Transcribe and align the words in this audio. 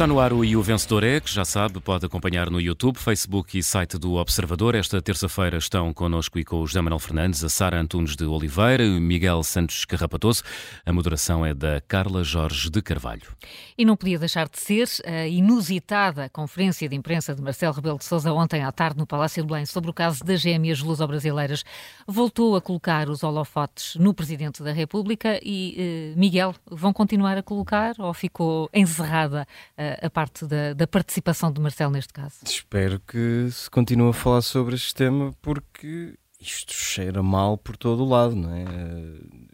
Está 0.00 0.06
no 0.06 0.18
ar 0.18 0.32
o 0.32 0.42
E 0.42 0.56
o 0.56 0.62
Vencedor 0.62 1.04
é, 1.04 1.20
que 1.20 1.30
já 1.30 1.44
sabe, 1.44 1.78
pode 1.78 2.06
acompanhar 2.06 2.48
no 2.48 2.58
YouTube, 2.58 2.96
Facebook 2.96 3.58
e 3.58 3.62
site 3.62 3.98
do 3.98 4.14
Observador. 4.14 4.74
Esta 4.74 5.02
terça-feira 5.02 5.58
estão 5.58 5.92
connosco 5.92 6.38
e 6.38 6.44
com 6.44 6.62
o 6.62 6.66
José 6.66 6.80
Manuel 6.80 6.98
Fernandes, 6.98 7.44
a 7.44 7.50
Sara 7.50 7.78
Antunes 7.78 8.16
de 8.16 8.24
Oliveira 8.24 8.82
e 8.82 8.96
o 8.96 8.98
Miguel 8.98 9.42
Santos 9.42 9.84
Carrapatoso. 9.84 10.42
A 10.86 10.90
moderação 10.90 11.44
é 11.44 11.52
da 11.52 11.82
Carla 11.82 12.24
Jorge 12.24 12.70
de 12.70 12.80
Carvalho. 12.80 13.36
E 13.76 13.84
não 13.84 13.94
podia 13.94 14.18
deixar 14.18 14.48
de 14.48 14.58
ser 14.58 14.88
a 15.04 15.26
inusitada 15.26 16.30
conferência 16.30 16.88
de 16.88 16.96
imprensa 16.96 17.34
de 17.34 17.42
Marcelo 17.42 17.74
Rebelo 17.74 17.98
de 17.98 18.06
Sousa 18.06 18.32
ontem 18.32 18.64
à 18.64 18.72
tarde 18.72 18.96
no 18.96 19.06
Palácio 19.06 19.42
de 19.42 19.48
Belém 19.50 19.66
sobre 19.66 19.90
o 19.90 19.92
caso 19.92 20.24
das 20.24 20.40
gêmeas 20.40 20.80
luso-brasileiras. 20.80 21.62
Voltou 22.06 22.56
a 22.56 22.62
colocar 22.62 23.10
os 23.10 23.22
holofotes 23.22 23.96
no 23.96 24.14
Presidente 24.14 24.62
da 24.62 24.72
República 24.72 25.38
e, 25.42 25.74
eh, 25.76 26.14
Miguel, 26.18 26.54
vão 26.70 26.90
continuar 26.90 27.36
a 27.36 27.42
colocar 27.42 27.92
ou 27.98 28.14
ficou 28.14 28.70
encerrada 28.72 29.46
a 29.76 29.89
parte 30.10 30.46
da, 30.46 30.74
da, 30.74 30.86
participação 30.86 31.52
de 31.52 31.60
Marcelo 31.60 31.92
neste 31.92 32.12
caso? 32.12 32.36
Espero 32.44 33.00
que 33.00 33.48
se 33.50 33.70
continue 33.70 34.10
a 34.10 34.12
falar 34.12 34.42
sobre 34.42 34.74
este 34.74 34.94
tema 34.94 35.34
porque 35.40 36.14
isto 36.40 36.72
cheira 36.72 37.22
mal 37.22 37.58
por 37.58 37.76
todo 37.76 38.02
o 38.04 38.08
lado, 38.08 38.34
não 38.34 38.54
é? 38.54 38.64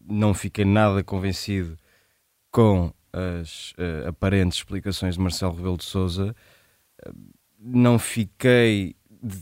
Não 0.08 0.32
fiquei 0.32 0.64
nada 0.64 1.02
convencido 1.02 1.76
com 2.50 2.92
as 3.12 3.72
uh, 3.72 4.08
aparentes 4.08 4.58
explicações 4.58 5.14
de 5.14 5.20
Marcelo 5.20 5.54
Rebelo 5.54 5.76
de 5.76 5.84
Sousa. 5.84 6.34
Não 7.58 7.98
fiquei, 7.98 8.94
de, 9.22 9.36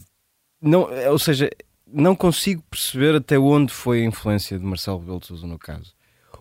não, 0.60 0.88
ou 1.10 1.18
seja, 1.18 1.50
não 1.86 2.16
consigo 2.16 2.62
perceber 2.70 3.14
até 3.14 3.38
onde 3.38 3.72
foi 3.72 4.02
a 4.02 4.06
influência 4.06 4.58
de 4.58 4.64
Marcelo 4.64 5.00
Rebelo 5.00 5.20
de 5.20 5.26
Sousa 5.26 5.46
no 5.46 5.58
caso. 5.58 5.94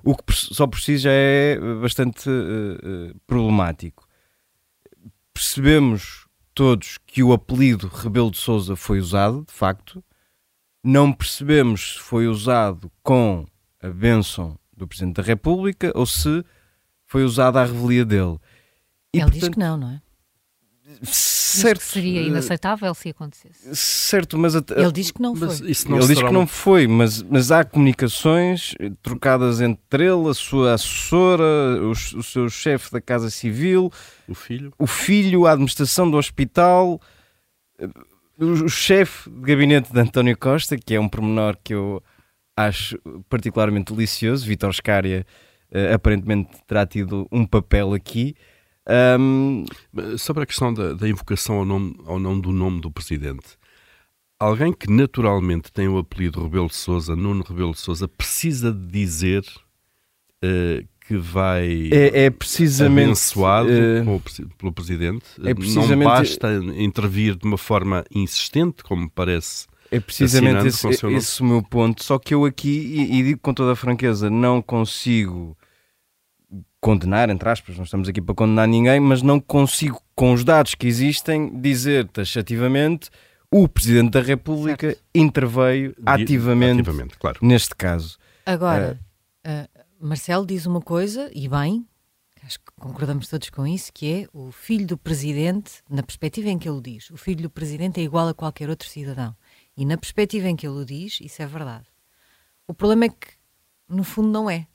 O 0.04 0.16
que 0.16 0.34
só 0.34 0.68
por 0.68 0.80
si 0.80 0.98
já 0.98 1.12
é 1.12 1.58
bastante 1.82 2.30
uh, 2.30 3.12
uh, 3.12 3.20
problemático 3.26 4.03
percebemos 5.34 6.28
todos 6.54 6.98
que 7.06 7.24
o 7.24 7.34
apelido 7.34 7.88
Rebelo 7.88 8.32
de 8.32 8.38
Souza 8.38 8.76
foi 8.76 9.00
usado, 9.00 9.46
de 9.48 9.54
facto. 9.54 10.04
Não 10.84 11.12
percebemos 11.12 11.94
se 11.94 12.00
foi 12.00 12.28
usado 12.28 12.92
com 13.02 13.46
a 13.82 13.90
bênção 13.90 14.58
do 14.76 14.88
Presidente 14.88 15.16
da 15.16 15.24
República 15.24 15.92
ou 15.96 16.06
se 16.06 16.44
foi 17.06 17.24
usada 17.24 17.62
a 17.62 17.66
revelia 17.66 18.06
dele. 18.06 18.38
E, 19.14 19.20
Ele 19.20 19.24
portanto, 19.24 19.40
diz 19.40 19.50
que 19.50 19.60
não, 19.60 19.78
não 19.78 19.90
é? 19.90 20.02
Certo. 21.62 21.80
Que 21.80 21.86
seria 21.86 22.22
eh, 22.22 22.26
inaceitável 22.26 22.94
se 22.94 23.10
acontecesse. 23.10 23.76
Certo, 23.76 24.38
mas 24.38 24.56
ele 24.56 24.92
diz 24.92 25.12
que 25.12 25.22
não 25.22 25.36
foi. 25.36 25.48
Não 25.48 25.98
ele 25.98 26.08
diz 26.08 26.22
que 26.22 26.32
não 26.32 26.48
foi, 26.48 26.88
mas, 26.88 27.22
mas 27.24 27.52
há 27.52 27.64
comunicações 27.64 28.74
trocadas 29.02 29.62
entre 29.62 30.06
ele, 30.06 30.30
a 30.30 30.34
sua 30.34 30.74
assessora, 30.74 31.44
o, 31.82 31.92
o 31.92 32.24
seu 32.24 32.50
chefe 32.50 32.92
da 32.92 33.02
Casa 33.02 33.30
Civil, 33.30 33.92
o 34.28 34.34
filho, 34.34 34.74
o 34.78 34.88
filho, 34.88 35.46
a 35.46 35.52
administração 35.52 36.10
do 36.10 36.18
hospital, 36.18 37.00
o, 38.38 38.46
o 38.46 38.70
chefe 38.70 39.30
de 39.30 39.42
gabinete 39.42 39.92
de 39.92 40.00
António 40.00 40.38
Costa, 40.38 40.78
que 40.78 40.96
é 40.96 41.00
um 41.00 41.10
pormenor 41.10 41.58
que 41.64 41.74
eu 41.74 42.02
acho 42.56 42.98
particularmente 43.30 43.94
delicioso. 43.94 44.46
Vitor 44.46 44.74
Scária 44.74 45.26
uh, 45.72 45.94
aparentemente 45.94 46.52
terá 46.68 46.86
tido 46.86 47.28
um 47.32 47.46
papel 47.46 47.94
aqui. 47.94 48.36
Um... 48.90 49.66
Sobre 50.18 50.44
a 50.44 50.46
questão 50.46 50.74
da, 50.74 50.94
da 50.94 51.08
invocação 51.08 51.56
ao, 51.58 51.66
nome, 51.66 51.96
ao 52.06 52.20
não 52.20 52.40
do 52.40 52.52
nome 52.52 52.82
do 52.82 52.92
presidente, 52.92 53.58
alguém 54.40 54.74
que 54.74 54.92
naturalmente 54.92 55.72
tem 55.72 55.88
o 55.88 55.98
apelido 55.98 56.44
Rebelo 56.44 56.68
de 56.68 56.76
Souza, 56.76 57.16
Nuno 57.16 57.44
Rebelo 57.48 57.72
de 57.72 57.80
Souza, 57.80 58.08
precisa 58.08 58.72
de 58.72 58.86
dizer 58.88 59.44
uh, 60.44 60.88
que 61.08 61.18
vai 61.18 61.90
é, 61.92 62.26
é 62.26 62.30
precisamente 62.30 63.06
abençoado 63.06 63.70
uh, 63.70 64.22
pelo 64.58 64.72
presidente. 64.72 65.26
É 65.44 65.54
precisamente, 65.54 65.96
não 65.96 66.04
basta 66.04 66.54
intervir 66.76 67.36
de 67.36 67.46
uma 67.46 67.58
forma 67.58 68.04
insistente, 68.14 68.84
como 68.84 69.10
parece. 69.10 69.68
É 69.92 70.00
precisamente 70.00 70.68
esse, 70.68 70.88
esse 70.88 71.42
o 71.42 71.46
meu 71.46 71.62
ponto. 71.62 72.04
Só 72.04 72.18
que 72.18 72.34
eu 72.34 72.46
aqui, 72.46 72.70
e, 72.70 73.20
e 73.20 73.24
digo 73.24 73.40
com 73.40 73.54
toda 73.54 73.74
a 73.74 73.76
franqueza, 73.76 74.30
não 74.30 74.62
consigo 74.62 75.56
condenar, 76.84 77.30
entre 77.30 77.48
aspas, 77.48 77.78
não 77.78 77.86
estamos 77.86 78.10
aqui 78.10 78.22
para 78.22 78.36
condenar 78.36 78.68
ninguém, 78.68 79.00
mas 79.00 79.22
não 79.22 79.40
consigo, 79.40 80.02
com 80.14 80.34
os 80.34 80.44
dados 80.44 80.76
que 80.76 80.86
existem, 80.86 81.62
dizer 81.62 82.10
taxativamente 82.10 83.10
o 83.50 83.70
Presidente 83.70 84.12
da 84.12 84.22
República 84.22 84.88
certo. 84.88 85.02
interveio 85.16 85.96
ativamente, 86.06 86.82
ativamente 86.82 87.18
claro. 87.18 87.40
neste 87.42 87.74
caso. 87.74 88.18
Agora, 88.46 89.00
uh, 89.48 89.50
uh, 89.50 90.06
Marcelo 90.06 90.46
diz 90.46 90.66
uma 90.66 90.82
coisa, 90.82 91.32
e 91.34 91.48
bem, 91.48 91.88
acho 92.44 92.60
que 92.60 92.66
concordamos 92.78 93.30
todos 93.30 93.50
com 93.50 93.66
isso, 93.66 93.90
que 93.94 94.12
é 94.12 94.28
o 94.34 94.52
filho 94.52 94.86
do 94.86 94.98
Presidente, 94.98 95.82
na 95.90 96.04
perspectiva 96.04 96.50
em 96.50 96.60
que 96.60 96.68
ele 96.68 96.82
diz, 96.82 97.10
o 97.12 97.16
filho 97.16 97.44
do 97.44 97.50
Presidente 97.50 98.02
é 98.02 98.04
igual 98.04 98.28
a 98.28 98.34
qualquer 98.34 98.70
outro 98.70 98.90
cidadão. 98.90 99.34
E 99.78 99.86
na 99.86 99.98
perspectiva 99.98 100.50
em 100.50 100.56
que 100.58 100.68
ele 100.68 100.82
o 100.82 100.86
diz, 100.86 101.20
isso 101.22 101.42
é 101.42 101.46
verdade. 101.46 101.86
O 102.68 102.74
problema 102.74 103.06
é 103.06 103.10
que, 103.10 103.28
no 103.88 104.04
fundo, 104.04 104.28
não 104.28 104.50
é 104.50 104.68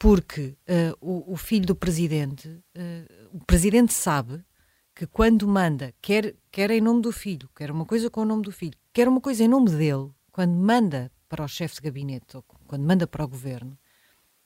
porque 0.00 0.56
uh, 0.66 0.96
o, 0.98 1.34
o, 1.34 1.36
filho 1.36 1.66
do 1.66 1.76
presidente, 1.76 2.48
uh, 2.48 3.36
o 3.36 3.44
presidente 3.44 3.92
sabe 3.92 4.42
que 4.94 5.06
quando 5.06 5.46
manda, 5.46 5.92
quer, 6.00 6.34
quer 6.50 6.70
em 6.70 6.80
nome 6.80 7.02
do 7.02 7.12
filho, 7.12 7.50
quer 7.54 7.70
uma 7.70 7.84
coisa 7.84 8.08
com 8.08 8.22
o 8.22 8.24
nome 8.24 8.42
do 8.42 8.50
filho, 8.50 8.72
quer 8.94 9.06
uma 9.06 9.20
coisa 9.20 9.44
em 9.44 9.48
nome 9.48 9.68
dele, 9.70 10.10
quando 10.32 10.54
manda 10.54 11.12
para 11.28 11.44
o 11.44 11.48
chefe 11.48 11.74
de 11.74 11.82
gabinete 11.82 12.34
ou 12.34 12.42
quando 12.66 12.82
manda 12.82 13.06
para 13.06 13.22
o 13.22 13.28
governo, 13.28 13.78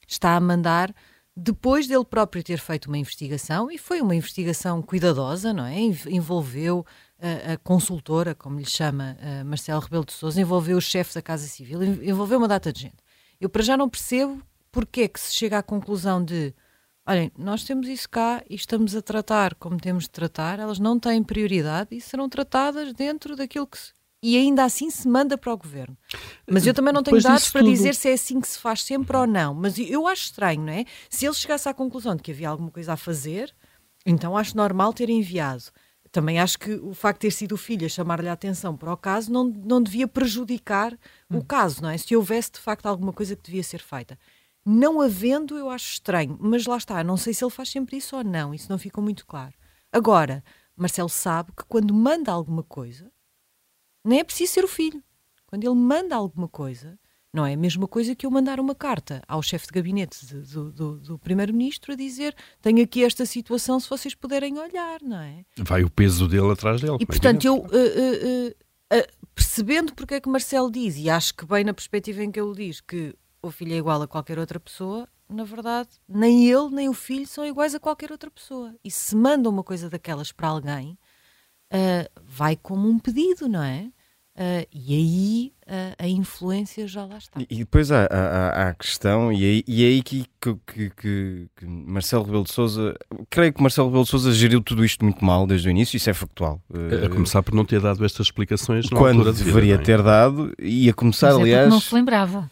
está 0.09 0.35
a 0.35 0.41
mandar 0.41 0.93
depois 1.37 1.87
dele 1.87 2.05
próprio 2.05 2.43
ter 2.43 2.59
feito 2.59 2.87
uma 2.87 2.99
investigação, 2.99 3.71
e 3.71 3.79
foi 3.79 4.01
uma 4.01 4.15
investigação 4.17 4.83
cuidadosa, 4.83 5.53
não 5.53 5.67
é? 5.67 5.79
Envolveu 5.81 6.85
a, 7.17 7.53
a 7.53 7.59
consultora, 7.59 8.35
como 8.35 8.59
lhe 8.59 8.67
chama 8.67 9.17
Marcelo 9.47 9.81
Rebelo 9.81 10.05
de 10.05 10.13
Sousa, 10.13 10.41
envolveu 10.41 10.77
o 10.77 10.81
chefe 10.81 11.15
da 11.15 11.23
Casa 11.23 11.47
Civil, 11.47 11.83
envolveu 12.03 12.39
uma 12.39 12.49
data 12.49 12.73
de 12.73 12.83
gente. 12.83 12.97
Eu 13.41 13.49
para 13.49 13.63
já 13.63 13.77
não 13.77 13.89
percebo 13.89 14.43
porque 14.75 15.03
é 15.03 15.09
que 15.09 15.21
se 15.21 15.33
chega 15.33 15.59
à 15.59 15.63
conclusão 15.63 16.23
de 16.23 16.53
olhem, 17.07 17.31
nós 17.39 17.63
temos 17.63 17.87
isso 17.87 18.11
cá 18.11 18.43
e 18.51 18.57
estamos 18.57 18.97
a 18.97 19.01
tratar 19.01 19.55
como 19.55 19.79
temos 19.79 20.05
de 20.05 20.11
tratar, 20.11 20.59
elas 20.59 20.81
não 20.81 20.99
têm 20.99 21.23
prioridade 21.23 21.95
e 21.95 22.01
serão 22.01 22.29
tratadas 22.29 22.93
dentro 22.93 23.37
daquilo 23.37 23.69
que 23.69 23.79
se, 23.79 23.93
e 24.21 24.37
ainda 24.37 24.65
assim 24.65 24.91
se 24.91 25.07
manda 25.07 25.39
para 25.39 25.53
o 25.53 25.57
governo. 25.57 25.97
Mas 26.51 26.67
eu 26.67 26.75
também 26.75 26.93
não 26.93 27.05
tenho 27.05 27.23
dados 27.23 27.51
para 27.51 27.61
tudo... 27.61 27.71
dizer 27.71 27.95
se 27.95 28.09
é 28.09 28.15
assim 28.15 28.41
que 28.41 28.49
se 28.49 28.59
faz 28.59 28.83
sempre 28.83 29.17
ou 29.17 29.27
não. 29.27 29.55
Mas 29.55 29.79
eu 29.79 30.09
acho 30.09 30.25
estranho, 30.25 30.63
não 30.63 30.73
é? 30.73 30.87
Se 31.11 31.27
ele 31.27 31.35
chegasse 31.35 31.69
à 31.69 31.75
conclusão 31.75 32.17
de 32.17 32.23
que 32.23 32.33
havia 32.33 32.49
alguma 32.49 32.71
coisa 32.71 32.95
a 32.95 32.97
fazer, 32.97 33.55
então 34.05 34.37
acho 34.37 34.57
normal 34.57 34.93
ter 34.95 35.11
enviado. 35.11 35.65
Também 36.11 36.41
acho 36.41 36.59
que 36.59 36.73
o 36.73 36.95
facto 36.95 37.21
de 37.21 37.29
ter 37.29 37.33
sido 37.33 37.53
o 37.53 37.59
filho 37.59 37.85
a 37.85 37.89
chamar-lhe 37.89 38.29
a 38.29 38.33
atenção 38.33 38.77
para 38.77 38.93
o 38.93 38.97
caso 38.97 39.31
não, 39.31 39.45
não 39.45 39.83
devia 39.83 40.09
prejudicar 40.09 40.95
hum. 41.31 41.39
o 41.39 41.45
caso, 41.45 41.83
não 41.83 41.91
é? 41.91 41.99
Se 41.99 42.17
houvesse 42.17 42.53
de 42.53 42.61
facto 42.61 42.87
alguma 42.87 43.13
coisa 43.13 43.37
que 43.37 43.43
devia 43.43 43.63
ser 43.63 43.81
feita. 43.81 44.19
Não 44.65 45.01
havendo, 45.01 45.59
eu 45.59 45.69
acho 45.69 45.93
estranho, 45.93 46.39
mas 46.41 46.67
lá 46.67 46.77
está, 46.77 47.05
não 47.05 47.17
sei 47.17 47.35
se 47.35 47.45
ele 47.45 47.51
faz 47.51 47.69
sempre 47.69 47.99
isso 47.99 48.17
ou 48.17 48.25
não, 48.25 48.55
isso 48.55 48.71
não 48.71 48.79
ficou 48.79 49.05
muito 49.05 49.27
claro. 49.27 49.53
Agora, 49.93 50.43
Marcelo 50.77 51.09
sabe 51.09 51.53
que 51.53 51.65
quando 51.69 51.93
manda 51.93 52.33
alguma 52.33 52.63
coisa, 52.63 53.13
nem 54.05 54.21
é 54.21 54.25
preciso 54.25 54.53
ser 54.53 54.65
o 54.65 54.69
filho. 54.69 55.03
Quando 55.47 55.65
ele 55.65 55.75
manda 55.75 56.17
alguma 56.17 56.49
coisa, 56.49 56.99
não 57.33 57.45
é 57.45 57.55
a 57.55 57.57
mesma 57.57 57.89
coisa 57.89 58.15
que 58.15 58.25
eu 58.25 58.31
mandar 58.31 58.61
uma 58.61 58.75
carta 58.75 59.23
ao 59.27 59.43
chefe 59.43 59.67
de 59.67 59.73
gabinete 59.73 60.25
de, 60.25 60.41
do, 60.41 60.73
do, 60.73 61.01
do 61.01 61.19
primeiro-ministro 61.19 61.93
a 61.93 61.97
dizer 61.97 62.35
tenho 62.63 62.83
aqui 62.83 63.05
esta 63.05 63.27
situação, 63.27 63.81
se 63.81 63.91
vocês 63.91 64.15
puderem 64.15 64.59
olhar, 64.59 65.01
não 65.03 65.19
é? 65.19 65.45
Vai 65.59 65.83
o 65.83 65.91
peso 65.91 66.29
dele 66.29 66.53
atrás 66.53 66.81
dele. 66.81 66.97
E 67.01 67.05
portanto, 67.05 67.45
eu 67.45 67.57
uh, 67.57 67.67
uh, 67.67 68.49
uh, 68.51 69.27
percebendo 69.35 69.95
porque 69.95 70.15
é 70.15 70.21
que 70.21 70.29
Marcelo 70.29 70.71
diz, 70.71 70.97
e 70.97 71.11
acho 71.11 71.35
que 71.35 71.45
bem 71.45 71.65
na 71.65 71.75
perspectiva 71.75 72.23
em 72.23 72.31
que 72.31 72.41
ele 72.41 72.55
diz 72.55 72.81
que 72.81 73.15
o 73.47 73.51
filho 73.51 73.75
é 73.75 73.77
igual 73.77 74.01
a 74.03 74.09
qualquer 74.09 74.39
outra 74.39 74.59
pessoa, 74.59 75.09
na 75.29 75.45
verdade, 75.45 75.91
nem 76.09 76.49
ele 76.49 76.69
nem 76.71 76.89
o 76.89 76.95
filho 76.95 77.27
são 77.27 77.47
iguais 77.47 77.75
a 77.75 77.81
qualquer 77.81 78.11
outra 78.11 78.31
pessoa. 78.31 78.75
E 78.85 78.91
se 78.91 79.15
manda 79.17 79.49
uma 79.49 79.63
coisa 79.63 79.89
daquelas 79.89 80.33
para 80.33 80.49
alguém, 80.49 80.99
uh, 81.73 82.23
vai 82.25 82.57
como 82.57 82.89
um 82.89 82.99
pedido, 82.99 83.49
não 83.49 83.63
é? 83.63 83.91
Uh, 84.37 84.67
e 84.73 84.95
aí 84.95 85.53
uh, 85.69 85.95
a 85.97 86.09
influência 86.09 86.89
já 86.89 87.05
lá 87.07 87.19
está. 87.19 87.41
E, 87.49 87.59
depois 87.59 87.93
há, 87.93 88.09
há, 88.11 88.49
há, 88.49 88.69
a 88.71 88.75
questão, 88.75 89.33
e 89.33 89.45
aí, 89.45 89.65
e 89.65 89.85
aí 89.85 90.03
que, 90.03 90.27
que, 90.41 90.57
que, 90.91 91.49
que, 91.55 91.65
Marcelo 91.65 92.25
Rebelo 92.25 92.43
de 92.43 92.53
Souza, 92.53 92.97
creio 93.31 93.53
que 93.53 93.63
Marcelo 93.63 93.89
Rebelo 93.89 94.03
de 94.03 94.11
Souza 94.11 94.33
geriu 94.33 94.61
tudo 94.61 94.85
isto 94.85 95.05
muito 95.05 95.25
mal 95.25 95.47
desde 95.47 95.69
o 95.69 95.71
início, 95.71 95.97
isso 95.97 96.11
é 96.11 96.15
factual. 96.15 96.61
A, 96.69 97.07
a 97.07 97.09
começar 97.09 97.45
por 97.45 97.55
não 97.55 97.65
ter 97.65 97.81
dado 97.81 98.05
estas 98.05 98.27
explicações 98.27 98.89
quando 98.89 99.33
deveria 99.33 99.77
vida, 99.77 99.83
é? 99.83 99.85
ter 99.85 100.03
dado, 100.03 100.53
e 100.59 100.89
a 100.91 100.93
começar, 100.93 101.29
Mas 101.29 101.39
é 101.39 101.43
aliás. 101.43 101.71
Não 101.71 101.81
se 101.81 101.95
lembrava. 101.95 102.51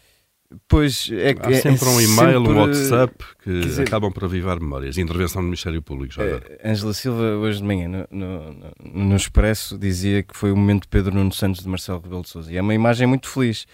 Pois 0.67 1.09
é, 1.11 1.35
Há 1.39 1.51
é, 1.51 1.61
sempre 1.61 1.85
é, 1.85 1.89
um 1.89 2.01
e-mail, 2.01 2.39
sempre, 2.39 2.53
um 2.53 2.57
WhatsApp 2.57 3.25
que 3.43 3.59
dizer, 3.61 3.83
acabam 3.83 4.11
por 4.11 4.25
avivar 4.25 4.59
memórias. 4.59 4.97
Intervenção 4.97 5.41
do 5.41 5.45
Ministério 5.45 5.81
Público. 5.81 6.13
Já 6.13 6.23
é, 6.23 6.61
Angela 6.63 6.93
Silva, 6.93 7.23
hoje 7.37 7.59
de 7.59 7.63
manhã, 7.63 7.87
no, 7.87 8.07
no, 8.11 8.73
no, 8.83 9.15
Expresso, 9.15 9.77
dizia 9.77 10.23
que 10.23 10.35
foi 10.35 10.51
o 10.51 10.55
momento 10.55 10.83
de 10.83 10.87
Pedro 10.89 11.13
Nuno 11.13 11.31
Santos 11.33 11.61
de 11.61 11.67
Marcelo 11.67 11.99
Rebelo 11.99 12.21
de 12.21 12.29
Souza. 12.29 12.51
E 12.51 12.57
é 12.57 12.61
uma 12.61 12.73
imagem 12.73 13.07
muito 13.07 13.27
feliz. 13.27 13.65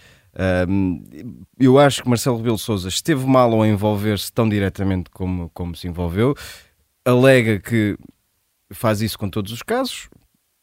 Um, 0.68 1.04
eu 1.58 1.78
acho 1.78 2.02
que 2.02 2.08
Marcelo 2.08 2.36
Rebelo 2.36 2.56
de 2.56 2.62
Souza 2.62 2.88
esteve 2.88 3.26
mal 3.26 3.52
ao 3.52 3.66
envolver-se 3.66 4.32
tão 4.32 4.48
diretamente 4.48 5.10
como, 5.10 5.50
como 5.50 5.74
se 5.74 5.88
envolveu. 5.88 6.34
Alega 7.04 7.58
que 7.58 7.96
faz 8.72 9.00
isso 9.02 9.18
com 9.18 9.28
todos 9.28 9.52
os 9.52 9.62
casos, 9.62 10.08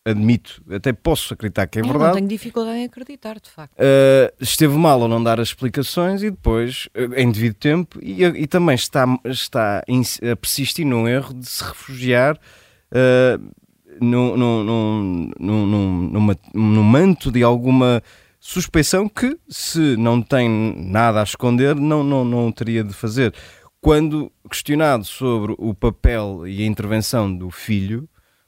admito, 0.08 0.64
até 0.70 0.94
posso 0.94 1.34
acreditar 1.34 1.68
que 1.68 1.80
é 1.80 1.82
Eu 1.82 1.86
verdade. 1.86 2.06
não 2.06 2.14
tenho 2.16 2.28
dificuldade 2.28 2.78
em 2.78 2.86
acreditar, 2.86 3.40
de 3.40 3.50
facto. 3.50 3.74
Uh, 3.74 4.34
esteve 4.40 4.76
mal 4.76 5.02
ao 5.02 5.08
não 5.08 5.22
dar 5.22 5.40
as 5.40 5.50
explicações 5.50 6.24
e 6.24 6.32
depois, 6.32 6.88
uh, 6.96 7.14
em 7.16 7.30
devido 7.30 7.56
tempo, 7.56 8.00
e, 8.02 8.24
e 8.24 8.48
também 8.48 8.76
está, 8.76 9.06
está 9.26 9.80
a 9.80 10.36
persistir 10.36 10.86
num 10.86 11.08
erro 11.08 11.34
de 11.34 11.46
se 11.46 11.64
refugiar 11.64 12.36
uh, 12.38 13.52
num, 14.00 14.38
num, 14.38 14.64
num, 14.64 15.32
num, 15.40 16.10
numa, 16.10 16.38
num 16.54 16.84
manto 16.84 17.32
de 17.32 17.44
alguma 17.44 18.02
suspeição 18.40 19.10
que, 19.10 19.38
se 19.50 19.98
não 19.98 20.22
tem 20.22 20.48
nada 20.50 21.20
a 21.20 21.24
esconder, 21.24 21.76
não, 21.76 22.04
não, 22.04 22.24
não 22.24 22.52
teria 22.52 22.84
de 22.84 22.94
fazer. 22.94 23.34
Quando 23.82 24.32
questionado 24.50 25.04
sobre 25.04 25.54
o 25.58 25.74
papel 25.74 26.48
e 26.48 26.64
a 26.64 26.66
intervenção 26.66 27.34
do 27.34 27.50
filho, 27.50 28.08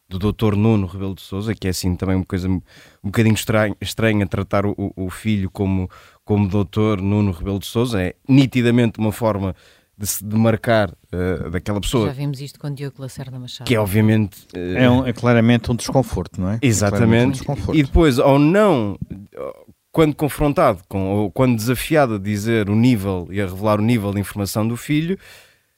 do 0.09 0.17
Dr. 0.17 0.55
Nuno 0.55 0.87
Rebelo 0.87 1.13
de 1.13 1.21
Souza, 1.21 1.53
que 1.53 1.67
é 1.67 1.69
assim 1.69 1.95
também 1.95 2.15
uma 2.15 2.25
coisa 2.25 2.49
um 2.49 2.61
bocadinho 3.03 3.35
estranha, 3.35 3.75
estranha 3.79 4.25
tratar 4.25 4.65
o, 4.65 4.75
o, 4.95 5.09
filho 5.09 5.51
como, 5.51 5.87
como 6.25 6.47
Dr. 6.47 6.99
Nuno 6.99 7.31
Rebelo 7.31 7.59
de 7.59 7.67
Souza, 7.67 8.01
é 8.01 8.15
nitidamente 8.27 8.99
uma 8.99 9.11
forma 9.11 9.55
de 9.95 10.07
se 10.07 10.23
demarcar 10.23 10.89
uh, 10.89 11.49
daquela 11.51 11.79
pessoa. 11.79 12.07
Já 12.07 12.13
vimos 12.13 12.41
isto 12.41 12.57
com 12.59 12.73
Diogo 12.73 13.01
Lacerda 13.01 13.37
Machado. 13.37 13.67
Que 13.67 13.75
é 13.75 13.79
obviamente... 13.79 14.47
Uh, 14.55 14.77
é, 14.77 14.89
um, 14.89 15.05
é, 15.05 15.13
claramente 15.13 15.71
um 15.71 15.75
desconforto, 15.75 16.41
não 16.41 16.51
é? 16.51 16.59
Exatamente. 16.61 17.23
É 17.23 17.27
um 17.27 17.31
desconforto. 17.31 17.77
E 17.77 17.83
depois, 17.83 18.17
ao 18.17 18.39
não... 18.39 18.97
Quando 19.91 20.15
confrontado 20.15 20.81
com, 20.87 21.09
ou 21.09 21.31
quando 21.31 21.55
desafiado 21.55 22.15
a 22.15 22.19
dizer 22.19 22.69
o 22.69 22.75
nível 22.75 23.27
e 23.31 23.41
a 23.41 23.45
revelar 23.45 23.79
o 23.79 23.83
nível 23.83 24.13
de 24.13 24.19
informação 24.19 24.67
do 24.67 24.77
filho, 24.77 25.17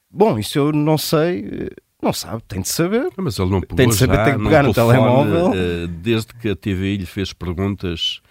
bom, 0.10 0.38
isso 0.38 0.60
eu 0.60 0.74
não 0.74 0.98
sei 0.98 1.45
eh, 1.50 1.69
não 2.01 2.13
sabe, 2.13 2.42
tem 2.48 2.62
de 2.62 2.69
saber. 2.69 3.09
Mas 3.18 3.38
ele 3.38 3.50
não 3.50 3.62
pegou 3.62 3.77
tem 3.77 3.88
de 3.88 3.95
saber, 3.95 4.15
já, 4.15 4.25
tem 4.25 4.38
que 4.38 4.44
pegar 4.44 4.63
no 4.63 4.74
telemóvel. 4.74 5.51
Uh, 5.51 5.88
desde 5.88 6.33
que 6.33 6.50
a 6.50 6.56
TVI 6.56 6.98
lhe 6.98 7.06
fez 7.06 7.33
perguntas, 7.33 8.21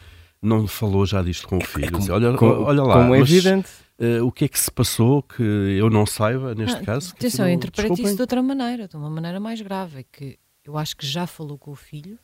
não 0.43 0.67
falou 0.67 1.07
já 1.07 1.23
disto 1.23 1.47
com 1.47 1.59
o 1.59 1.63
é 1.63 1.65
filho. 1.65 1.87
É 1.87 1.91
como, 1.91 2.13
olha, 2.13 2.37
como, 2.37 2.53
olha 2.63 2.83
lá, 2.83 2.95
como 2.95 3.15
é 3.15 3.21
mas, 3.21 3.31
evidente. 3.31 3.69
Uh, 3.99 4.25
o 4.25 4.33
que 4.33 4.47
é 4.47 4.49
que 4.49 4.59
se 4.59 4.71
passou 4.71 5.23
que 5.23 5.43
eu 5.43 5.91
não 5.91 6.07
saiba 6.07 6.55
neste 6.55 6.79
ah, 6.79 6.85
caso? 6.85 7.13
Atenção, 7.13 7.47
eu 7.47 7.53
interpreto 7.53 8.01
isso 8.01 8.17
de 8.17 8.21
outra 8.23 8.43
maneira, 8.43 8.89
de 8.89 8.97
uma 8.97 9.11
maneira 9.11 9.39
mais 9.39 9.61
grave, 9.61 10.01
é 10.01 10.05
que 10.11 10.39
eu 10.65 10.79
acho 10.79 10.97
que 10.97 11.07
já 11.07 11.27
falou 11.27 11.59
com 11.59 11.71
o 11.71 11.77
filho 11.77 12.19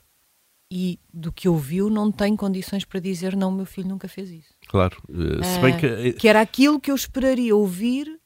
e 0.73 0.99
do 1.13 1.31
que 1.31 1.49
ouviu 1.49 1.91
não 1.91 2.11
tem 2.11 2.35
condições 2.35 2.85
para 2.85 2.99
dizer 2.99 3.37
não, 3.37 3.53
meu 3.53 3.67
filho 3.67 3.89
nunca 3.89 4.09
fez 4.09 4.31
isso. 4.31 4.55
Claro, 4.69 4.97
uh, 5.09 5.45
se 5.45 5.61
bem 5.61 5.77
que... 5.77 6.15
que 6.15 6.27
era 6.27 6.41
aquilo 6.41 6.81
que 6.81 6.91
eu 6.91 6.95
esperaria 6.95 7.55
ouvir 7.55 8.19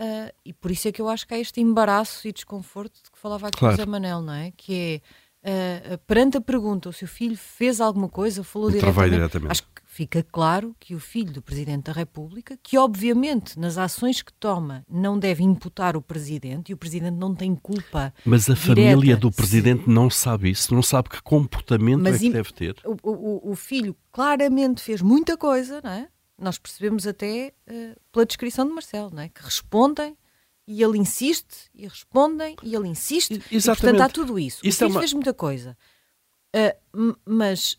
Uh, 0.00 0.32
e 0.46 0.54
por 0.54 0.70
isso 0.70 0.88
é 0.88 0.92
que 0.92 1.02
eu 1.02 1.10
acho 1.10 1.28
que 1.28 1.34
há 1.34 1.38
este 1.38 1.60
embaraço 1.60 2.26
e 2.26 2.32
desconforto 2.32 2.94
de 3.04 3.10
que 3.10 3.18
falava 3.18 3.48
aqui 3.48 3.58
claro. 3.58 3.74
o 3.74 3.76
Zé 3.76 3.84
Manel, 3.84 4.22
não 4.22 4.32
é? 4.32 4.50
Que 4.56 5.02
é, 5.42 5.94
uh, 5.94 5.98
perante 6.06 6.38
a 6.38 6.40
pergunta, 6.40 6.88
o 6.88 6.92
seu 6.92 7.06
filho 7.08 7.36
fez 7.36 7.80
alguma 7.80 8.08
coisa, 8.08 8.42
falou 8.42 8.70
diretamente, 8.70 9.10
diretamente. 9.10 9.50
Acho 9.50 9.62
que 9.62 9.68
fica 9.84 10.22
claro 10.22 10.74
que 10.80 10.94
o 10.94 11.00
filho 11.00 11.32
do 11.32 11.42
Presidente 11.42 11.84
da 11.84 11.92
República, 11.92 12.58
que 12.62 12.78
obviamente 12.78 13.58
nas 13.58 13.76
ações 13.76 14.22
que 14.22 14.32
toma 14.32 14.84
não 14.88 15.18
deve 15.18 15.42
imputar 15.42 15.96
o 15.96 16.02
Presidente, 16.02 16.70
e 16.70 16.74
o 16.74 16.76
Presidente 16.78 17.16
não 17.16 17.34
tem 17.34 17.54
culpa 17.54 18.12
Mas 18.24 18.48
a 18.48 18.54
direta, 18.54 18.74
família 18.74 19.16
do 19.16 19.30
Presidente 19.30 19.84
se... 19.84 19.90
não 19.90 20.08
sabe 20.08 20.50
isso, 20.50 20.74
não 20.74 20.82
sabe 20.82 21.10
que 21.10 21.22
comportamento 21.22 22.02
Mas 22.02 22.16
é 22.16 22.18
que 22.18 22.30
deve 22.30 22.52
ter. 22.52 22.76
O, 22.84 22.96
o, 23.02 23.50
o 23.52 23.54
filho 23.56 23.94
claramente 24.12 24.82
fez 24.82 25.02
muita 25.02 25.36
coisa, 25.36 25.80
não 25.82 25.90
é? 25.90 26.08
Nós 26.40 26.58
percebemos 26.58 27.06
até 27.06 27.52
uh, 27.68 28.00
pela 28.10 28.26
descrição 28.26 28.66
de 28.66 28.72
Marcelo, 28.72 29.10
não 29.12 29.22
é? 29.22 29.28
que 29.28 29.42
respondem 29.42 30.16
e 30.66 30.82
ele 30.82 30.98
insiste, 30.98 31.68
e 31.74 31.86
respondem 31.86 32.56
e 32.62 32.74
ele 32.74 32.88
insiste, 32.88 33.42
Exatamente. 33.50 33.56
e 33.56 33.66
portanto 33.66 34.00
há 34.00 34.08
tudo 34.08 34.38
isso. 34.38 34.60
isso 34.64 34.84
o 34.84 34.86
filho 34.86 34.88
é 34.88 34.92
uma... 34.92 35.00
fez 35.00 35.12
muita 35.12 35.34
coisa. 35.34 35.76
Uh, 36.54 37.16
mas 37.24 37.78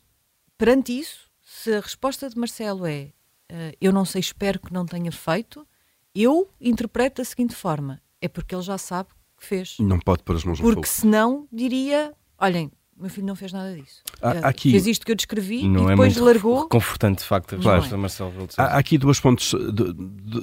perante 0.57 0.97
isso, 0.97 1.29
se 1.41 1.73
a 1.73 1.79
resposta 1.79 2.29
de 2.29 2.37
Marcelo 2.37 2.85
é 2.85 3.11
uh, 3.51 3.75
eu 3.79 3.91
não 3.91 4.05
sei, 4.05 4.19
espero 4.19 4.59
que 4.59 4.73
não 4.73 4.85
tenha 4.85 5.11
feito, 5.11 5.67
eu 6.15 6.49
interpreto 6.59 7.21
da 7.21 7.25
seguinte 7.25 7.55
forma: 7.55 8.01
é 8.21 8.27
porque 8.27 8.55
ele 8.55 8.61
já 8.61 8.77
sabe 8.77 9.09
que 9.37 9.45
fez. 9.45 9.77
Não 9.79 9.99
pode 9.99 10.23
pôr 10.23 10.35
as 10.35 10.43
mãos 10.43 10.59
no 10.59 10.65
Porque 10.65 10.87
fogo. 10.87 11.01
senão 11.01 11.47
diria: 11.51 12.13
olhem, 12.37 12.71
meu 13.01 13.09
filho 13.09 13.27
não 13.27 13.35
fez 13.35 13.51
nada 13.51 13.73
disso. 13.75 14.01
Há, 14.21 14.33
uh, 14.33 14.45
aqui, 14.45 14.71
fez 14.71 14.87
isto 14.87 15.05
que 15.05 15.11
eu 15.11 15.15
descrevi 15.15 15.67
não 15.67 15.81
e 15.81 15.85
é 15.85 15.89
depois 15.89 16.13
muito 16.13 16.25
largou. 16.25 16.69
Confortante 16.69 17.19
de 17.19 17.25
facto 17.25 17.53
a 17.53 17.57
resposta 17.57 17.81
claro. 17.81 18.01
Marcelo 18.01 18.33
Há, 18.57 18.63
há 18.63 18.77
aqui 18.77 18.97
duas, 18.97 19.19
pontos, 19.19 19.53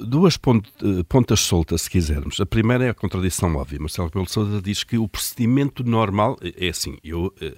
duas 0.07 0.35
eh, 0.35 1.03
pontas 1.07 1.39
soltas, 1.39 1.83
se 1.83 1.89
quisermos. 1.89 2.39
A 2.39 2.45
primeira 2.45 2.85
é 2.85 2.89
a 2.89 2.93
contradição 2.93 3.55
óbvia. 3.55 3.79
Marcelo 3.79 4.07
Rebelo 4.07 4.25
de 4.25 4.31
Sousa 4.31 4.61
diz 4.61 4.83
que 4.83 4.97
o 4.97 5.07
procedimento 5.07 5.83
normal 5.83 6.37
é 6.41 6.69
assim. 6.69 6.97
Eu 7.03 7.33
eh, 7.41 7.55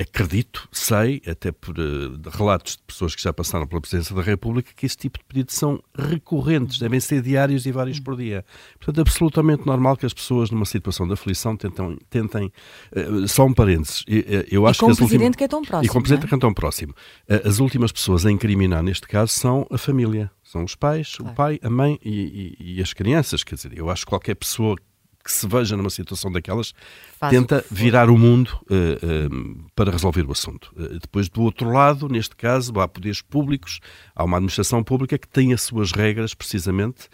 acredito, 0.00 0.68
sei, 0.72 1.22
até 1.26 1.52
por 1.52 1.78
uh, 1.78 2.30
relatos 2.30 2.76
de 2.76 2.82
pessoas 2.82 3.14
que 3.14 3.22
já 3.22 3.32
passaram 3.32 3.66
pela 3.66 3.80
Presidência 3.80 4.14
da 4.14 4.22
República, 4.22 4.72
que 4.74 4.86
esse 4.86 4.96
tipo 4.96 5.18
de 5.18 5.24
pedidos 5.24 5.54
são 5.54 5.82
recorrentes, 5.96 6.78
devem 6.78 6.98
ser 6.98 7.22
diários 7.22 7.66
e 7.66 7.72
vários 7.72 8.00
por 8.00 8.16
dia. 8.16 8.44
Portanto, 8.78 8.98
é 8.98 9.00
absolutamente 9.02 9.66
normal 9.66 9.96
que 9.96 10.06
as 10.06 10.12
pessoas, 10.12 10.50
numa 10.50 10.64
situação 10.64 11.06
de 11.06 11.12
aflição, 11.12 11.56
tentem. 11.56 11.98
tentem 12.10 12.52
uh, 12.96 13.28
só 13.28 13.44
um 13.44 13.52
parênteses. 13.52 14.04
Eu 14.50 14.66
acho 14.66 14.78
e 14.78 14.80
com 14.80 14.86
que 14.86 14.92
o 14.92 14.96
Presidente 14.96 15.12
últimas, 15.12 15.36
que 15.36 15.44
é 15.44 15.48
tão 15.48 15.62
próximo. 15.62 15.84
E 15.84 15.88
com 15.88 15.98
o 15.98 16.02
Presidente 16.02 16.24
é? 16.24 16.28
que 16.28 16.34
é 16.34 16.38
tão 16.38 16.54
próximo. 16.54 16.94
Uh, 17.28 17.48
as 17.48 17.58
últimas 17.58 17.92
pessoas 17.92 18.26
a 18.26 18.30
incriminar, 18.30 18.82
neste 18.82 19.06
caso, 19.06 19.32
são 19.32 19.66
a 19.70 19.78
família. 19.78 20.30
São 20.42 20.64
os 20.64 20.74
pais, 20.74 21.14
claro. 21.14 21.32
o 21.32 21.34
pai, 21.34 21.60
a 21.62 21.70
mãe 21.70 21.98
e, 22.04 22.56
e, 22.58 22.74
e 22.76 22.82
as 22.82 22.92
crianças. 22.92 23.44
Quer 23.44 23.54
dizer, 23.54 23.72
eu 23.76 23.88
acho 23.88 24.04
que 24.04 24.10
qualquer 24.10 24.34
pessoa 24.34 24.76
que 25.22 25.32
se 25.32 25.46
veja 25.46 25.76
numa 25.76 25.90
situação 25.90 26.30
daquelas 26.30 26.72
Faz 27.18 27.32
tenta 27.32 27.64
virar 27.70 28.10
o 28.10 28.18
mundo 28.18 28.58
uh, 28.70 28.74
uh, 28.74 29.64
para 29.74 29.90
resolver 29.90 30.26
o 30.26 30.32
assunto. 30.32 30.72
Uh, 30.76 30.98
depois, 30.98 31.28
do 31.28 31.42
outro 31.42 31.70
lado, 31.70 32.08
neste 32.08 32.34
caso, 32.34 32.78
há 32.80 32.88
poderes 32.88 33.22
públicos, 33.22 33.80
há 34.14 34.24
uma 34.24 34.36
administração 34.36 34.82
pública 34.82 35.18
que 35.18 35.28
tem 35.28 35.52
as 35.52 35.62
suas 35.62 35.92
regras, 35.92 36.34
precisamente, 36.34 37.08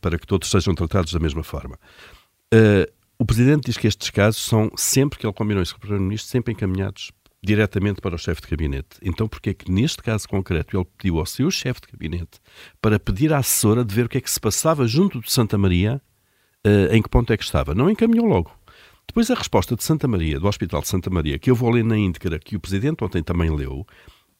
para 0.00 0.16
que 0.16 0.26
todos 0.26 0.48
sejam 0.48 0.72
tratados 0.72 1.12
da 1.12 1.18
mesma 1.18 1.42
forma. 1.42 1.76
o 3.18 3.24
Presidente 3.24 3.66
diz 3.66 3.76
que 3.76 3.88
estes 3.88 4.08
casos 4.10 4.40
são, 4.44 4.70
sempre 4.76 5.18
que 5.18 5.26
ele 5.26 5.32
combinou 5.32 5.60
isso 5.60 5.72
com 5.72 5.78
o 5.78 5.80
Primeiro-Ministro, 5.80 6.30
sempre 6.30 6.52
encaminhados 6.52 7.10
diretamente 7.44 8.00
para 8.00 8.14
o 8.14 8.18
chefe 8.18 8.40
de 8.40 8.48
gabinete. 8.48 8.96
Então, 9.02 9.28
porque 9.28 9.50
é 9.50 9.54
que 9.54 9.70
neste 9.70 10.02
caso 10.02 10.26
concreto 10.26 10.76
ele 10.76 10.86
pediu 10.96 11.18
ao 11.18 11.26
seu 11.26 11.50
chefe 11.50 11.82
de 11.82 11.92
gabinete 11.92 12.40
para 12.80 12.98
pedir 12.98 13.32
à 13.32 13.38
assessora 13.38 13.84
de 13.84 13.94
ver 13.94 14.06
o 14.06 14.08
que 14.08 14.18
é 14.18 14.20
que 14.20 14.30
se 14.30 14.40
passava 14.40 14.86
junto 14.86 15.20
de 15.20 15.30
Santa 15.30 15.58
Maria 15.58 15.96
uh, 15.96 16.13
em 16.90 17.02
que 17.02 17.08
ponto 17.08 17.32
é 17.32 17.36
que 17.36 17.44
estava. 17.44 17.74
Não 17.74 17.90
encaminhou 17.90 18.26
logo. 18.26 18.50
Depois 19.06 19.30
a 19.30 19.34
resposta 19.34 19.76
de 19.76 19.84
Santa 19.84 20.08
Maria, 20.08 20.40
do 20.40 20.48
Hospital 20.48 20.80
de 20.80 20.88
Santa 20.88 21.10
Maria, 21.10 21.38
que 21.38 21.50
eu 21.50 21.54
vou 21.54 21.70
ler 21.70 21.84
na 21.84 21.96
íntegra, 21.96 22.38
que 22.38 22.56
o 22.56 22.60
Presidente 22.60 23.04
ontem 23.04 23.22
também 23.22 23.50
leu, 23.50 23.86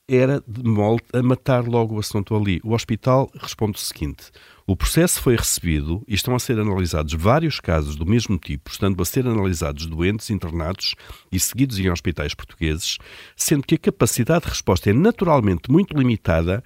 era 0.09 0.43
de 0.47 0.62
molde 0.62 1.04
a 1.12 1.23
matar 1.23 1.66
logo 1.66 1.95
o 1.95 1.99
assunto 1.99 2.35
ali. 2.37 2.61
O 2.62 2.75
hospital 2.75 3.31
responde 3.40 3.78
o 3.78 3.81
seguinte: 3.81 4.31
o 4.66 4.76
processo 4.76 5.21
foi 5.21 5.37
recebido 5.37 6.02
e 6.07 6.14
estão 6.14 6.35
a 6.35 6.38
ser 6.38 6.59
analisados 6.59 7.14
vários 7.14 7.61
casos 7.61 7.97
do 7.97 8.04
mesmo 8.04 8.38
tipo, 8.38 8.71
estando 8.71 9.00
a 9.02 9.04
ser 9.04 9.26
analisados 9.26 9.87
doentes 9.87 10.28
internados 10.31 10.95
e 11.33 11.40
seguidos 11.40 11.78
em 11.78 11.90
hospitais 11.90 12.35
portugueses, 12.35 12.99
sendo 13.37 13.66
que 13.66 13.76
a 13.76 13.78
capacidade 13.78 14.45
de 14.45 14.50
resposta 14.50 14.90
é 14.90 14.93
naturalmente 14.93 15.71
muito 15.71 15.97
limitada 15.97 16.62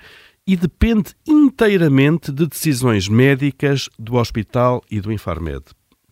e 0.49 0.57
depende 0.57 1.15
inteiramente 1.27 2.33
de 2.33 2.47
decisões 2.47 3.07
médicas 3.07 3.91
do 3.99 4.15
hospital 4.15 4.83
e 4.91 4.99
do 4.99 5.13
Infarmed. 5.13 5.63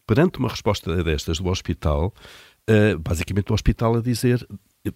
Perante 0.06 0.38
uma 0.38 0.50
resposta 0.50 1.02
destas 1.02 1.38
do 1.38 1.48
hospital, 1.48 2.12
uh, 2.68 2.98
basicamente 2.98 3.50
o 3.50 3.54
hospital 3.54 3.96
a 3.96 4.02
dizer 4.02 4.46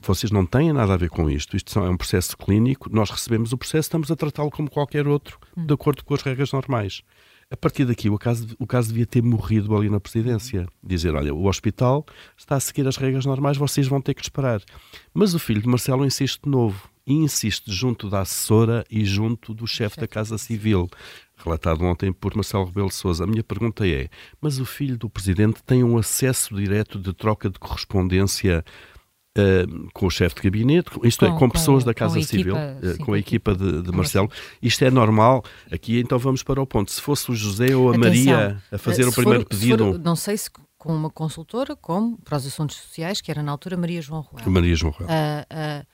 vocês 0.02 0.30
não 0.30 0.44
têm 0.44 0.72
nada 0.74 0.92
a 0.92 0.96
ver 0.96 1.08
com 1.08 1.28
isto, 1.28 1.56
isto 1.56 1.76
é 1.80 1.88
um 1.88 1.96
processo 1.96 2.36
clínico, 2.36 2.88
nós 2.92 3.10
recebemos 3.10 3.52
o 3.52 3.58
processo, 3.58 3.86
estamos 3.86 4.10
a 4.10 4.14
tratá-lo 4.14 4.50
como 4.50 4.70
qualquer 4.70 5.08
outro, 5.08 5.38
hum. 5.56 5.64
de 5.64 5.72
acordo 5.72 6.04
com 6.04 6.14
as 6.14 6.22
regras 6.22 6.52
normais. 6.52 7.02
A 7.50 7.56
partir 7.56 7.86
daqui, 7.86 8.08
o 8.08 8.18
caso, 8.18 8.46
o 8.60 8.66
caso 8.66 8.88
devia 8.88 9.06
ter 9.06 9.22
morrido 9.22 9.74
ali 9.74 9.90
na 9.90 9.98
presidência. 9.98 10.68
Dizer, 10.84 11.16
olha, 11.16 11.34
o 11.34 11.46
hospital 11.46 12.06
está 12.36 12.54
a 12.54 12.60
seguir 12.60 12.86
as 12.86 12.96
regras 12.96 13.26
normais, 13.26 13.56
vocês 13.56 13.88
vão 13.88 14.00
ter 14.00 14.14
que 14.14 14.22
esperar. 14.22 14.62
Mas 15.12 15.34
o 15.34 15.38
filho 15.40 15.60
de 15.60 15.66
Marcelo 15.66 16.06
insiste 16.06 16.42
de 16.44 16.48
novo 16.48 16.88
e 17.10 17.14
insiste 17.14 17.72
junto 17.72 18.08
da 18.08 18.20
assessora 18.20 18.84
e 18.88 19.04
junto 19.04 19.52
do 19.52 19.66
chefe 19.66 19.98
da 19.98 20.06
Casa 20.06 20.38
Civil, 20.38 20.88
relatado 21.36 21.84
ontem 21.84 22.12
por 22.12 22.36
Marcelo 22.36 22.64
Rebelo 22.64 22.88
de 22.88 22.94
Sousa. 22.94 23.24
A 23.24 23.26
minha 23.26 23.42
pergunta 23.42 23.86
é: 23.86 24.08
mas 24.40 24.60
o 24.60 24.64
filho 24.64 24.96
do 24.96 25.10
presidente 25.10 25.60
tem 25.64 25.82
um 25.82 25.98
acesso 25.98 26.54
direto 26.54 27.00
de 27.00 27.12
troca 27.12 27.50
de 27.50 27.58
correspondência 27.58 28.64
Uh, 29.38 29.88
com 29.94 30.06
o 30.06 30.10
chefe 30.10 30.34
de 30.34 30.42
gabinete, 30.42 30.90
isto 31.04 31.24
é, 31.24 31.28
com, 31.28 31.36
é, 31.36 31.38
com, 31.38 31.46
com 31.46 31.50
pessoas 31.50 31.84
da 31.84 31.94
Casa 31.94 32.20
Civil, 32.20 32.56
equipa, 32.56 32.84
uh, 32.84 32.92
sim, 32.94 33.04
com 33.04 33.12
a 33.12 33.18
equipa 33.18 33.54
de, 33.54 33.80
de 33.80 33.92
Marcelo. 33.92 34.28
Isto 34.60 34.84
é 34.84 34.90
normal. 34.90 35.44
Aqui 35.70 36.00
então 36.00 36.18
vamos 36.18 36.42
para 36.42 36.60
o 36.60 36.66
ponto. 36.66 36.90
Se 36.90 37.00
fosse 37.00 37.30
o 37.30 37.34
José 37.36 37.76
ou 37.76 37.92
a 37.92 37.96
Atenção, 37.96 38.34
Maria 38.34 38.62
a 38.72 38.76
fazer 38.76 39.06
o 39.06 39.12
primeiro 39.12 39.42
for, 39.42 39.48
pedido. 39.48 39.92
For, 39.92 40.00
não 40.00 40.16
sei 40.16 40.36
se 40.36 40.50
com 40.76 40.92
uma 40.92 41.10
consultora, 41.10 41.76
como 41.76 42.18
para 42.18 42.38
os 42.38 42.44
assuntos 42.44 42.74
sociais, 42.76 43.20
que 43.20 43.30
era 43.30 43.40
na 43.40 43.52
altura 43.52 43.76
Maria 43.76 44.02
João 44.02 44.22
Ruel. 44.22 44.50
Maria 44.50 44.74
João 44.74 44.92
Ruel. 44.92 45.08
Uh, 45.08 45.46
ah, 45.48 45.86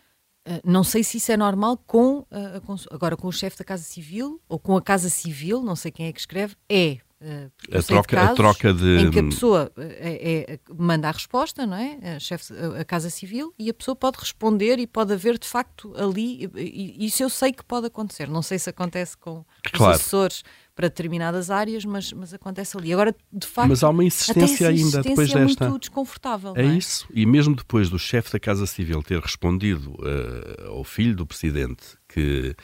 não 0.65 0.85
sei 0.85 1.03
se 1.03 1.17
isso 1.19 1.33
é 1.33 1.37
normal 1.37 1.77
com, 1.77 2.19
uh, 2.21 2.77
agora 2.91 3.17
com 3.17 3.29
o 3.29 3.33
chefe 3.33 3.59
da 3.59 3.65
Casa 3.65 3.83
Civil 3.83 4.41
ou 4.49 4.59
com 4.59 4.77
a 4.77 4.83
Casa 4.83 5.09
Civil, 5.09 5.63
não 5.63 5.77
sei 5.77 5.91
quem 5.91 6.07
é 6.07 6.13
que 6.13 6.21
escreve, 6.21 6.55
é. 6.69 6.99
Uh, 7.19 7.51
a, 7.73 7.83
troca, 7.83 8.15
casos, 8.15 8.31
a 8.31 8.35
troca 8.35 8.75
de. 8.75 8.99
Em 8.99 9.11
que 9.11 9.19
a 9.19 9.23
pessoa 9.23 9.73
é, 9.79 10.53
é, 10.53 10.59
manda 10.79 11.09
a 11.09 11.11
resposta, 11.11 11.65
não 11.67 11.77
é? 11.77 12.17
A, 12.17 12.19
chefe, 12.21 12.53
a, 12.79 12.85
Casa 12.85 13.09
Civil, 13.09 13.55
e 13.59 13.71
a 13.71 13.75
pessoa 13.75 13.97
pode 13.97 14.19
responder 14.19 14.79
e 14.79 14.87
pode 14.87 15.15
haver 15.15 15.39
de 15.39 15.49
facto 15.49 15.95
ali. 15.97 16.51
E, 16.55 17.07
isso 17.07 17.23
eu 17.23 17.31
sei 17.31 17.55
que 17.55 17.65
pode 17.65 17.87
acontecer. 17.87 18.29
Não 18.29 18.43
sei 18.43 18.59
se 18.59 18.69
acontece 18.69 19.17
com 19.17 19.47
claro. 19.73 19.95
os 19.95 20.01
assessores 20.01 20.43
para 20.77 20.89
determinadas 20.89 21.51
áreas, 21.51 21.87
mas, 21.87 22.13
mas 22.13 22.35
acontece 22.35 22.77
ali. 22.77 22.93
Agora, 22.93 23.17
de 23.33 23.47
facto. 23.47 23.71
Mas 23.71 23.83
há 23.83 23.89
uma 23.89 24.05
insistência 24.05 24.69
ainda 24.69 25.03
depois 25.03 25.31
é 25.31 25.35
desta. 25.35 25.65
muito 25.65 25.79
desconfortável. 25.81 26.53
É, 26.55 26.63
é, 26.63 26.67
isso. 26.67 27.09
E 27.13 27.25
mesmo 27.25 27.57
depois 27.57 27.89
do 27.89 27.99
chefe 27.99 28.31
da 28.31 28.39
Casa 28.39 28.67
Civil 28.67 29.03
ter 29.03 29.19
respondido 29.19 29.93
uh, 29.93 30.69
ao 30.69 30.85
filho 30.85 31.17
do 31.17 31.27
presidente 31.27 31.97
que 32.07 32.55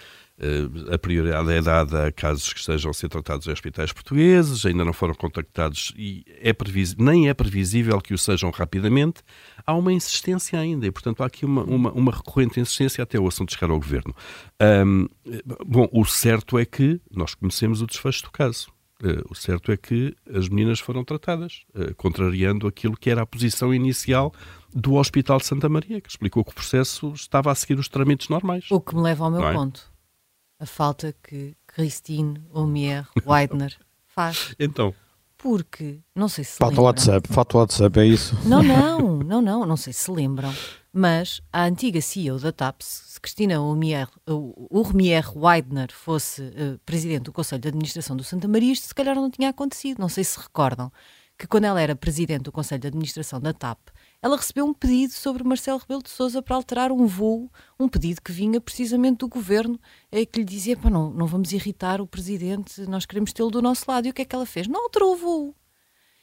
a 0.92 0.98
prioridade 0.98 1.52
é 1.52 1.62
dada 1.62 2.06
a 2.08 2.12
casos 2.12 2.52
que 2.52 2.58
estejam 2.58 2.90
a 2.90 2.94
ser 2.94 3.08
tratados 3.08 3.46
em 3.46 3.52
hospitais 3.52 3.92
portugueses, 3.92 4.66
ainda 4.66 4.84
não 4.84 4.92
foram 4.92 5.14
contactados 5.14 5.92
e 5.96 6.24
é 6.40 6.52
nem 6.98 7.28
é 7.28 7.34
previsível 7.34 8.00
que 8.00 8.12
o 8.12 8.18
sejam 8.18 8.50
rapidamente. 8.50 9.22
Há 9.66 9.74
uma 9.74 9.92
insistência 9.92 10.58
ainda 10.58 10.86
e, 10.86 10.90
portanto, 10.90 11.22
há 11.22 11.26
aqui 11.26 11.44
uma, 11.44 11.62
uma, 11.64 11.92
uma 11.92 12.12
recorrente 12.12 12.60
insistência 12.60 13.02
até 13.02 13.18
o 13.18 13.26
assunto 13.26 13.52
chegar 13.52 13.70
ao 13.70 13.78
governo. 13.78 14.14
Um, 14.86 15.08
bom, 15.66 15.88
o 15.92 16.04
certo 16.04 16.58
é 16.58 16.64
que 16.64 17.00
nós 17.10 17.34
conhecemos 17.34 17.82
o 17.82 17.86
desfecho 17.86 18.24
do 18.24 18.30
caso. 18.30 18.68
Uh, 19.02 19.24
o 19.28 19.34
certo 19.34 19.72
é 19.72 19.76
que 19.76 20.14
as 20.32 20.48
meninas 20.48 20.78
foram 20.78 21.04
tratadas, 21.04 21.62
uh, 21.74 21.92
contrariando 21.96 22.68
aquilo 22.68 22.96
que 22.96 23.10
era 23.10 23.22
a 23.22 23.26
posição 23.26 23.74
inicial 23.74 24.32
do 24.72 24.94
Hospital 24.94 25.38
de 25.38 25.46
Santa 25.46 25.68
Maria, 25.68 26.00
que 26.00 26.08
explicou 26.08 26.44
que 26.44 26.52
o 26.52 26.54
processo 26.54 27.12
estava 27.12 27.50
a 27.50 27.54
seguir 27.54 27.78
os 27.78 27.88
trâmites 27.88 28.28
normais. 28.28 28.66
O 28.70 28.80
que 28.80 28.94
me 28.94 29.02
leva 29.02 29.24
ao 29.24 29.30
meu 29.30 29.46
é? 29.46 29.52
ponto 29.52 29.92
a 30.62 30.66
falta 30.66 31.12
que 31.20 31.56
Christine 31.66 32.40
Omier 32.52 33.08
Weidner 33.26 33.76
faz. 34.06 34.54
Então. 34.60 34.94
Porque, 35.42 35.98
não 36.14 36.28
sei 36.28 36.44
se 36.44 36.52
falta 36.56 36.74
lembram. 36.74 36.84
WhatsApp, 36.84 37.28
falta 37.32 37.58
WhatsApp, 37.58 37.98
é 37.98 38.06
isso? 38.06 38.38
Não, 38.44 38.62
não, 38.62 39.18
não, 39.18 39.42
não, 39.42 39.66
não 39.66 39.76
sei 39.76 39.92
se 39.92 40.08
lembram, 40.08 40.54
mas 40.92 41.42
a 41.52 41.64
antiga 41.64 42.00
CEO 42.00 42.38
da 42.38 42.52
TAPS, 42.52 43.02
se 43.08 43.20
Cristina 43.20 43.60
Urmier, 43.60 44.08
Urmier 44.70 45.36
Weidner 45.36 45.90
fosse 45.92 46.42
uh, 46.42 46.78
presidente 46.86 47.24
do 47.24 47.32
Conselho 47.32 47.60
de 47.60 47.68
Administração 47.68 48.16
do 48.16 48.22
Santa 48.22 48.46
Maria, 48.46 48.72
isto 48.72 48.86
se 48.86 48.94
calhar 48.94 49.16
não 49.16 49.28
tinha 49.28 49.48
acontecido, 49.48 49.98
não 49.98 50.08
sei 50.08 50.22
se 50.22 50.38
recordam, 50.38 50.92
que 51.42 51.48
quando 51.48 51.64
ela 51.64 51.80
era 51.80 51.96
presidente 51.96 52.42
do 52.42 52.52
Conselho 52.52 52.80
de 52.80 52.86
Administração 52.86 53.40
da 53.40 53.52
TAP, 53.52 53.88
ela 54.22 54.36
recebeu 54.36 54.64
um 54.64 54.72
pedido 54.72 55.12
sobre 55.12 55.42
Marcelo 55.42 55.78
Rebelo 55.80 56.00
de 56.00 56.08
Sousa 56.08 56.40
para 56.40 56.54
alterar 56.54 56.92
um 56.92 57.04
voo, 57.04 57.50
um 57.80 57.88
pedido 57.88 58.22
que 58.22 58.30
vinha 58.30 58.60
precisamente 58.60 59.18
do 59.18 59.28
governo, 59.28 59.76
é, 60.12 60.24
que 60.24 60.38
lhe 60.38 60.44
dizia, 60.44 60.76
Pá, 60.76 60.88
não, 60.88 61.10
não 61.10 61.26
vamos 61.26 61.50
irritar 61.52 62.00
o 62.00 62.06
presidente, 62.06 62.82
nós 62.82 63.04
queremos 63.06 63.32
tê-lo 63.32 63.50
do 63.50 63.60
nosso 63.60 63.84
lado. 63.88 64.06
E 64.06 64.10
o 64.10 64.14
que 64.14 64.22
é 64.22 64.24
que 64.24 64.36
ela 64.36 64.46
fez? 64.46 64.68
Não 64.68 64.84
alterou 64.84 65.14
o 65.14 65.16
voo. 65.16 65.56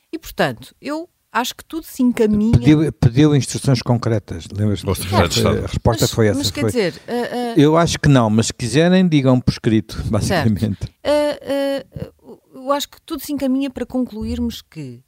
E, 0.10 0.18
portanto, 0.18 0.74
eu 0.80 1.10
acho 1.34 1.54
que 1.54 1.66
tudo 1.66 1.86
se 1.86 2.02
encaminha. 2.02 2.58
Pediu, 2.58 2.94
pediu 2.94 3.36
instruções 3.36 3.82
concretas, 3.82 4.48
lembras-te? 4.50 4.88
A 4.88 5.68
resposta 5.68 6.06
mas, 6.06 6.12
foi 6.14 6.28
essa. 6.28 6.38
Mas 6.38 6.50
quer 6.50 6.62
foi. 6.62 6.72
dizer. 6.72 6.94
Uh, 6.94 7.58
uh, 7.58 7.60
eu 7.60 7.76
acho 7.76 8.00
que 8.00 8.08
não, 8.08 8.30
mas 8.30 8.48
se 8.48 8.54
quiserem, 8.54 9.06
digam 9.06 9.38
por 9.42 9.52
escrito, 9.52 10.02
basicamente. 10.08 10.86
Uh, 10.86 12.40
eu 12.56 12.72
acho 12.72 12.88
que 12.88 13.02
tudo 13.02 13.22
se 13.22 13.34
encaminha 13.34 13.70
para 13.70 13.86
concluirmos 13.86 14.62
que 14.62 15.04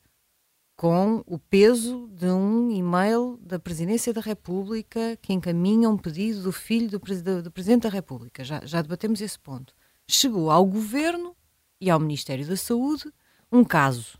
com 0.82 1.24
o 1.28 1.38
peso 1.38 2.10
de 2.12 2.26
um 2.26 2.72
e-mail 2.72 3.38
da 3.40 3.60
Presidência 3.60 4.12
da 4.12 4.20
República 4.20 5.16
que 5.22 5.32
encaminha 5.32 5.88
um 5.88 5.96
pedido 5.96 6.42
do 6.42 6.52
filho 6.52 6.90
do, 6.90 6.98
do, 6.98 7.44
do 7.44 7.52
Presidente 7.52 7.84
da 7.84 7.90
República. 7.90 8.44
Já, 8.44 8.66
já 8.66 8.82
debatemos 8.82 9.22
esse 9.22 9.38
ponto. 9.38 9.76
Chegou 10.08 10.50
ao 10.50 10.66
Governo 10.66 11.36
e 11.80 11.88
ao 11.88 12.00
Ministério 12.00 12.48
da 12.48 12.58
Saúde 12.58 13.14
um 13.52 13.64
caso. 13.64 14.18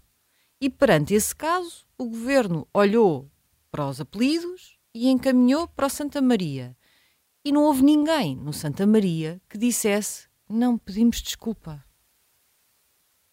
E 0.62 0.70
perante 0.70 1.16
esse 1.16 1.36
caso, 1.36 1.84
o 1.98 2.06
Governo 2.06 2.68
olhou 2.72 3.28
para 3.72 3.90
os 3.90 4.00
apelidos 4.00 4.78
e 4.94 5.10
encaminhou 5.10 5.68
para 5.68 5.88
o 5.88 5.90
Santa 5.90 6.22
Maria. 6.22 6.78
E 7.44 7.52
não 7.52 7.64
houve 7.64 7.82
ninguém 7.82 8.36
no 8.36 8.54
Santa 8.54 8.86
Maria 8.86 9.42
que 9.50 9.58
dissesse: 9.58 10.28
não 10.48 10.78
pedimos 10.78 11.24
desculpa. 11.24 11.84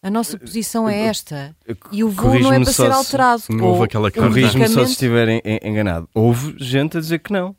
A 0.01 0.09
nossa 0.09 0.35
eh, 0.35 0.39
posição 0.39 0.87
é 0.87 0.97
esta. 1.07 1.55
E 1.91 2.03
o 2.03 2.09
voo 2.09 2.39
não 2.39 2.53
é 2.53 2.59
para 2.63 2.71
ser 2.71 2.91
alterado. 2.91 3.43
Não 3.49 3.65
houve 3.65 3.83
aquela 3.83 4.09
Corrige-me 4.09 4.67
só 4.69 4.85
se 4.85 4.91
estiver 4.91 5.41
enganado. 5.63 6.09
Houve 6.13 6.55
gente 6.57 6.97
a 6.97 6.99
dizer 6.99 7.19
que 7.19 7.33
não. 7.33 7.55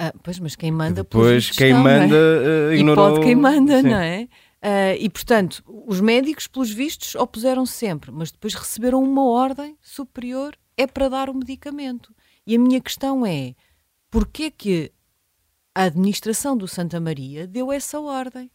Ah, 0.00 0.12
pois, 0.22 0.38
mas 0.38 0.54
quem 0.54 0.70
manda 0.70 1.02
Depois 1.02 1.50
quem 1.50 1.74
questão, 1.74 1.82
manda 1.82 2.14
é? 2.14 2.68
uh, 2.68 2.74
ignorou. 2.74 3.08
E 3.08 3.12
pode 3.14 3.26
quem 3.26 3.34
manda, 3.34 3.80
Sim. 3.82 3.88
não 3.88 3.98
é? 3.98 4.28
Uh, 4.62 4.96
e 4.98 5.08
portanto, 5.08 5.62
os 5.86 6.00
médicos, 6.00 6.46
pelos 6.46 6.70
vistos, 6.70 7.14
opuseram 7.16 7.66
-se 7.66 7.74
sempre, 7.74 8.10
mas 8.12 8.30
depois 8.30 8.54
receberam 8.54 9.02
uma 9.02 9.24
ordem 9.24 9.76
superior, 9.80 10.56
é 10.76 10.86
para 10.86 11.08
dar 11.08 11.28
o 11.28 11.34
medicamento. 11.34 12.14
E 12.46 12.54
a 12.54 12.58
minha 12.58 12.80
questão 12.80 13.26
é: 13.26 13.54
porquê 14.10 14.50
que 14.50 14.92
a 15.74 15.84
administração 15.84 16.56
do 16.56 16.66
Santa 16.68 17.00
Maria 17.00 17.46
deu 17.46 17.72
essa 17.72 18.00
ordem? 18.00 18.50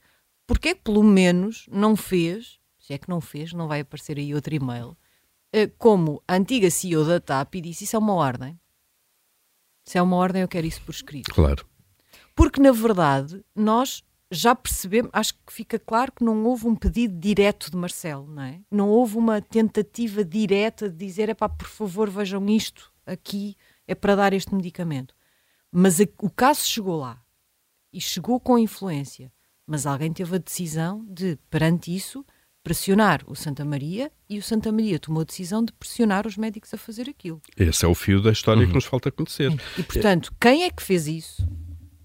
Porquê 0.48 0.76
que 0.76 0.82
pelo 0.82 1.04
menos 1.04 1.66
não 1.72 1.96
fez 1.96 2.60
se 2.84 2.94
é 2.94 2.98
que 2.98 3.08
não 3.08 3.22
fez, 3.22 3.54
não 3.54 3.66
vai 3.66 3.80
aparecer 3.80 4.18
aí 4.18 4.36
outro 4.36 4.54
e-mail, 4.54 4.98
eh, 5.54 5.68
como 5.78 6.22
a 6.28 6.36
antiga 6.36 6.70
CEO 6.70 7.06
da 7.06 7.18
TAP 7.18 7.56
e 7.56 7.62
disse: 7.62 7.86
Isso 7.86 7.96
é 7.96 8.00
uma 8.00 8.14
ordem. 8.14 8.60
Se 9.86 9.98
é 9.98 10.02
uma 10.02 10.18
ordem, 10.18 10.42
eu 10.42 10.50
quero 10.50 10.68
isso 10.68 10.82
por 10.82 10.92
escrito. 10.92 11.34
Claro. 11.34 11.66
Porque, 12.36 12.62
na 12.62 12.74
verdade, 12.74 13.42
nós 13.56 14.04
já 14.30 14.54
percebemos, 14.54 15.10
acho 15.14 15.34
que 15.34 15.54
fica 15.54 15.80
claro 15.80 16.12
que 16.12 16.26
não 16.26 16.44
houve 16.44 16.68
um 16.68 16.76
pedido 16.76 17.18
direto 17.18 17.72
de 17.72 17.78
Marcelo, 17.78 18.28
não 18.28 18.44
é? 18.44 18.60
Não 18.70 18.90
houve 18.90 19.18
uma 19.18 19.42
tentativa 19.42 20.26
direta 20.26 20.90
de 20.90 21.06
dizer: 21.06 21.30
é 21.30 21.34
pá, 21.34 21.48
por 21.48 21.68
favor, 21.68 22.10
vejam 22.10 22.46
isto 22.50 22.92
aqui, 23.06 23.56
é 23.88 23.96
para 23.96 24.16
dar 24.16 24.34
este 24.34 24.54
medicamento. 24.54 25.16
Mas 25.72 26.02
a, 26.02 26.04
o 26.22 26.30
caso 26.30 26.66
chegou 26.66 26.98
lá 26.98 27.24
e 27.94 28.02
chegou 28.02 28.42
com 28.42 28.60
influência. 28.60 29.32
Mas 29.66 29.86
alguém 29.86 30.12
teve 30.12 30.36
a 30.36 30.40
decisão 30.40 31.06
de, 31.06 31.38
perante 31.50 31.96
isso, 31.96 32.26
pressionar 32.64 33.22
o 33.28 33.36
Santa 33.36 33.66
Maria 33.66 34.12
e 34.30 34.40
o 34.40 34.44
Santa 34.44 34.72
Maria 34.72 34.98
tomou 34.98 35.22
a 35.22 35.26
decisão 35.26 35.64
de 35.64 35.74
pressionar 35.74 36.26
os 36.26 36.38
médicos 36.38 36.74
a 36.74 36.78
fazer 36.78 37.10
aquilo. 37.10 37.42
Esse 37.58 37.86
é 37.86 37.88
o 37.88 37.94
fio 37.94 38.22
da 38.22 38.32
história 38.32 38.62
uhum. 38.62 38.68
que 38.70 38.74
nos 38.74 38.86
falta 38.86 39.12
conhecer. 39.12 39.52
E, 39.78 39.84
portanto, 39.84 40.34
quem 40.40 40.64
é 40.64 40.72
que 40.72 40.82
fez 40.82 41.08
isso? 41.08 41.48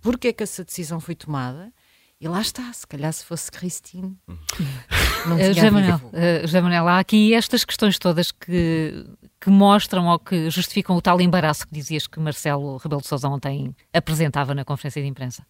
Porquê 0.01 0.29
é 0.29 0.33
que 0.33 0.43
essa 0.43 0.65
decisão 0.65 1.01
foi 1.01 1.15
tomada? 1.15 1.73
E 2.21 2.27
lá 2.27 2.41
está, 2.41 2.73
se 2.73 2.85
calhar 2.85 3.13
se 3.13 3.25
fosse 3.25 3.51
Christine. 3.51 4.19
Uh, 4.29 5.55
José, 5.55 5.71
Manuel, 5.71 6.01
uh, 6.07 6.41
José 6.43 6.61
Manuel, 6.61 6.89
há 6.89 6.99
aqui 6.99 7.33
estas 7.33 7.65
questões 7.65 7.97
todas 7.97 8.33
que, 8.33 9.07
que 9.41 9.51
mostram 9.51 10.09
ou 10.09 10.19
que 10.19 10.51
justificam 10.51 10.97
o 10.97 11.01
tal 11.01 11.21
embaraço 11.21 11.65
que 11.65 11.73
dizias 11.73 12.09
que 12.09 12.19
Marcelo 12.19 12.77
Rebelo 12.79 13.03
de 13.03 13.07
Sousa 13.07 13.29
ontem 13.29 13.73
apresentava 13.93 14.53
na 14.53 14.65
conferência 14.65 15.01
de 15.01 15.07
imprensa. 15.07 15.47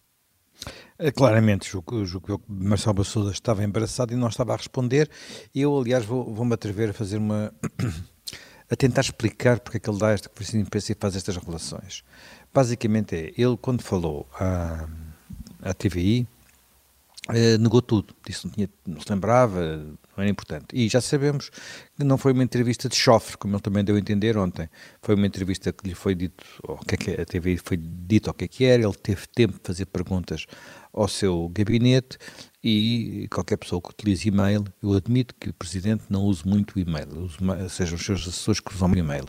É, 0.97 1.11
claramente, 1.11 1.69
julgo, 1.69 2.05
julgo 2.05 2.39
que 2.39 2.43
Marcelo 2.47 2.95
Bassouda 2.95 3.31
estava 3.31 3.63
embaraçado 3.63 4.13
e 4.13 4.17
não 4.17 4.27
estava 4.27 4.53
a 4.53 4.57
responder. 4.57 5.09
Eu, 5.55 5.77
aliás, 5.77 6.05
vou-me 6.05 6.33
vou 6.33 6.53
atrever 6.53 6.89
a 6.89 6.93
fazer 6.93 7.17
uma. 7.17 7.53
a 8.69 8.75
tentar 8.75 9.01
explicar 9.01 9.59
porque 9.59 9.77
é 9.77 9.79
que 9.79 9.89
ele 9.89 9.97
dá 9.97 10.11
esta 10.11 10.29
conferência 10.29 10.59
de 10.59 10.65
imprensa 10.65 10.91
e 10.91 10.95
faz 10.99 11.15
estas 11.15 11.37
relações. 11.37 12.03
Basicamente 12.53 13.15
é, 13.15 13.33
ele 13.37 13.57
quando 13.57 13.81
falou 13.81 14.27
à, 14.39 14.87
à 15.61 15.73
TVI, 15.73 16.27
eh, 17.29 17.57
negou 17.57 17.81
tudo, 17.81 18.15
disse 18.25 18.45
não, 18.45 18.51
tinha, 18.51 18.69
não 18.85 18.99
se 18.99 19.11
lembrava, 19.11 19.77
não 19.77 20.08
era 20.21 20.29
importante. 20.29 20.67
E 20.73 20.87
já 20.87 21.01
sabemos 21.01 21.49
que 21.49 22.03
não 22.03 22.17
foi 22.17 22.33
uma 22.33 22.43
entrevista 22.43 22.87
de 22.89 22.95
chofre, 22.95 23.37
como 23.37 23.55
ele 23.55 23.61
também 23.61 23.83
deu 23.83 23.95
a 23.95 23.99
entender 23.99 24.37
ontem. 24.37 24.69
Foi 25.01 25.15
uma 25.15 25.27
entrevista 25.27 25.71
que 25.71 25.87
lhe 25.87 25.95
foi 25.95 26.15
dito, 26.15 26.43
o 26.63 26.77
que 26.77 26.95
é 26.95 26.97
que 26.97 27.21
a 27.21 27.25
TVI 27.25 27.57
foi 27.57 27.77
dito 27.77 28.29
o 28.29 28.33
que 28.33 28.45
é 28.45 28.47
que 28.47 28.65
era, 28.65 28.83
ele 28.83 28.93
teve 28.93 29.27
tempo 29.27 29.53
de 29.53 29.61
fazer 29.63 29.85
perguntas 29.85 30.45
ao 30.93 31.07
seu 31.07 31.49
gabinete 31.49 32.17
e 32.63 33.27
qualquer 33.31 33.57
pessoa 33.57 33.81
que 33.81 33.89
utilize 33.89 34.27
e-mail, 34.27 34.65
eu 34.83 34.93
admito 34.93 35.33
que 35.39 35.49
o 35.49 35.53
Presidente 35.53 36.03
não 36.09 36.23
use 36.23 36.45
muito 36.45 36.75
o 36.75 36.79
e-mail, 36.79 37.29
sejam 37.69 37.95
os 37.95 38.05
seus 38.05 38.21
assessores 38.21 38.59
que 38.59 38.73
usam 38.73 38.91
o 38.91 38.97
e-mail. 38.97 39.25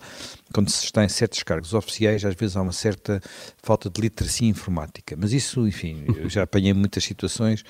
Quando 0.52 0.68
se 0.68 0.84
está 0.84 1.04
em 1.04 1.08
certos 1.08 1.42
cargos 1.44 1.72
oficiais, 1.72 2.24
às 2.24 2.34
vezes 2.34 2.56
há 2.56 2.62
uma 2.62 2.72
certa 2.72 3.20
falta 3.62 3.88
de 3.88 4.00
literacia 4.00 4.48
informática, 4.48 5.16
mas 5.16 5.32
isso, 5.32 5.66
enfim, 5.66 6.04
eu 6.16 6.28
já 6.28 6.42
apanhei 6.42 6.72
muitas 6.74 7.04
situações 7.04 7.62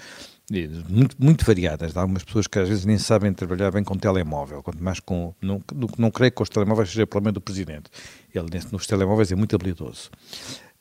muito, 0.88 1.16
muito 1.18 1.44
variadas. 1.44 1.96
Há 1.96 2.00
algumas 2.00 2.24
pessoas 2.24 2.46
que 2.46 2.58
às 2.58 2.68
vezes 2.68 2.84
nem 2.84 2.98
sabem 2.98 3.32
trabalhar 3.32 3.70
bem 3.70 3.84
com 3.84 3.96
telemóvel, 3.96 4.62
quanto 4.62 4.82
mais 4.82 4.98
com. 4.98 5.32
Não, 5.40 5.62
não, 5.96 6.10
creio 6.10 6.32
que 6.32 6.42
os 6.42 6.48
telemóveis 6.48 6.90
seja 6.90 7.06
problema 7.06 7.32
do 7.32 7.40
Presidente. 7.40 7.90
Ele, 8.34 8.48
nos 8.72 8.86
telemóveis, 8.86 9.30
é 9.30 9.36
muito 9.36 9.54
habilidoso. 9.54 10.10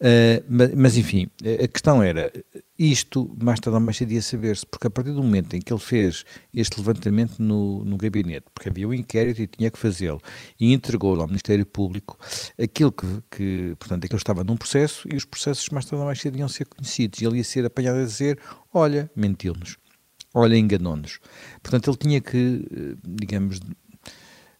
Uh, 0.02 0.44
mas, 0.50 0.74
mas, 0.74 0.98
enfim, 0.98 1.28
a 1.64 1.68
questão 1.68 2.02
era, 2.02 2.32
isto 2.80 3.36
mais 3.44 3.60
tarde 3.60 3.76
ou 3.76 3.82
mais 3.82 3.98
cedo 3.98 4.14
ia 4.14 4.22
saber-se, 4.22 4.66
porque 4.66 4.88
a 4.88 4.90
partir 4.90 5.12
do 5.12 5.22
momento 5.22 5.54
em 5.54 5.60
que 5.60 5.74
ele 5.74 5.82
fez 5.82 6.24
este 6.54 6.80
levantamento 6.80 7.40
no, 7.40 7.84
no 7.84 7.98
gabinete, 7.98 8.46
porque 8.54 8.70
havia 8.70 8.88
um 8.88 8.94
inquérito 8.94 9.42
e 9.42 9.48
tinha 9.48 9.70
que 9.70 9.78
fazê-lo, 9.78 10.22
e 10.58 10.74
entregou-lo 10.74 11.22
ao 11.22 11.28
Ministério 11.28 11.66
Público, 11.66 12.18
aquilo 12.58 12.92
que, 12.92 13.06
que, 13.30 13.76
portanto, 13.78 14.06
aquilo 14.06 14.18
estava 14.18 14.46
num 14.46 14.56
processo 14.56 15.06
e 15.12 15.18
os 15.18 15.26
processos 15.26 15.68
mais 15.70 15.86
tarde 15.86 16.00
ou 16.00 16.06
mais 16.06 16.22
cedo 16.22 16.38
iam 16.38 16.48
ser 16.48 16.66
conhecidos, 16.66 17.22
e 17.22 17.26
ele 17.26 17.38
ia 17.38 17.44
ser 17.44 17.66
apanhado 17.66 18.00
a 18.00 18.06
dizer, 18.06 18.40
olha, 18.74 19.12
mentiu-nos. 19.14 19.78
olha, 20.34 20.56
enganou-nos. 20.58 21.20
Portanto, 21.62 21.90
ele 21.90 21.98
tinha 21.98 22.22
que, 22.22 22.66
eh, 22.72 22.96
digamos, 23.06 23.60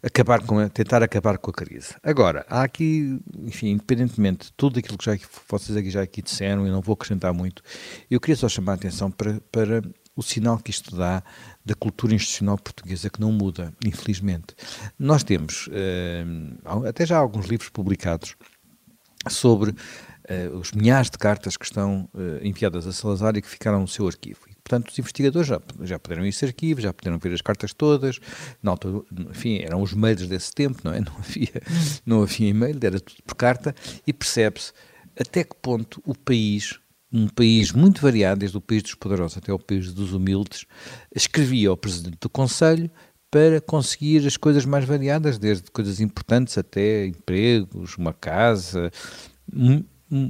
acabar 0.01 0.41
com 0.41 0.60
a, 0.60 0.70
tentar 0.70 1.03
acabar 1.03 1.38
com 1.38 1.51
a 1.51 1.53
crise. 1.53 1.96
Agora, 2.01 2.46
há 2.50 2.63
aqui, 2.63 3.20
enfim, 3.39 3.70
independentemente 3.70 4.48
de 4.48 4.53
tudo 4.53 4.79
aquilo 4.79 4.98
que 4.98 5.06
já, 5.06 5.18
vocês 5.48 5.77
aqui 5.77 5.89
já 5.89 6.01
aqui 6.01 6.22
disseram, 6.22 6.65
e 6.65 6.70
não 6.70 6.82
vou 6.82 6.94
acrescentar 6.94 7.34
muito, 7.34 7.62
eu 8.10 8.20
queria 8.20 8.36
só 8.36 8.48
chamar 8.48 8.74
a 8.74 8.75
atenção 8.75 9.12
para, 9.12 9.41
para 9.51 9.82
o 10.15 10.22
sinal 10.22 10.58
que 10.58 10.72
isto 10.72 10.96
dá 10.96 11.24
da 11.65 11.75
cultura 11.75 12.13
institucional 12.13 12.58
portuguesa 12.58 13.10
que 13.10 13.22
não 13.22 13.32
muda, 13.32 13.74
infelizmente. 13.86 14.56
Nós 14.98 15.24
temos, 15.24 15.68
uh, 15.68 16.88
até 16.88 17.06
já 17.06 17.18
alguns 17.18 17.48
livros 17.48 17.70
publicados 17.70 18.36
sobre 19.27 19.72
uh, 19.72 20.58
os 20.58 20.72
milhares 20.72 21.10
de 21.10 21.18
cartas 21.18 21.58
que 21.58 21.65
estão 21.65 22.10
uh, 22.13 22.46
enviadas 22.46 22.88
a 22.88 22.94
Salazar 22.94 23.36
e 23.38 23.41
que 23.41 23.48
ficaram 23.48 23.82
no 23.82 23.88
seu 23.88 24.08
arquivo. 24.08 24.39
Portanto, 24.70 24.92
os 24.92 25.00
investigadores 25.00 25.48
já, 25.48 25.60
já 25.82 25.98
puderam 25.98 26.24
ir 26.24 26.30
esse 26.30 26.46
arquivo, 26.46 26.80
já 26.80 26.94
puderam 26.94 27.18
ver 27.18 27.34
as 27.34 27.42
cartas 27.42 27.74
todas. 27.74 28.20
Na 28.62 28.70
altura, 28.70 29.04
enfim, 29.32 29.58
eram 29.64 29.82
os 29.82 29.94
mails 29.94 30.28
desse 30.28 30.52
tempo, 30.54 30.80
não 30.84 30.94
é? 30.94 31.00
Não 31.10 31.16
havia, 31.18 31.62
não 32.06 32.22
havia 32.22 32.50
e-mail, 32.50 32.78
era 32.82 33.00
tudo 33.00 33.24
por 33.26 33.36
carta. 33.36 33.74
E 34.06 34.14
percebe-se 34.14 34.72
até 35.20 35.44
que 35.44 35.56
ponto 35.56 36.02
o 36.06 36.14
país, 36.14 36.80
um 37.12 37.28
país 37.28 37.72
muito 37.72 38.00
variado, 38.02 38.42
desde 38.42 38.58
o 38.58 38.62
país 38.62 38.84
dos 38.84 38.94
poderosos 38.94 39.38
até 39.38 39.52
o 39.52 39.58
país 39.58 39.92
dos 39.92 40.14
humildes, 40.14 40.66
escrevia 41.16 41.70
ao 41.70 41.78
Presidente 41.78 42.18
do 42.22 42.30
Conselho 42.30 42.92
para 43.32 43.60
conseguir 43.62 44.26
as 44.28 44.38
coisas 44.38 44.66
mais 44.66 44.86
variadas, 44.86 45.40
desde 45.40 45.72
coisas 45.72 46.00
importantes 46.00 46.58
até 46.58 47.08
empregos, 47.08 47.98
uma 47.98 48.14
casa, 48.14 48.92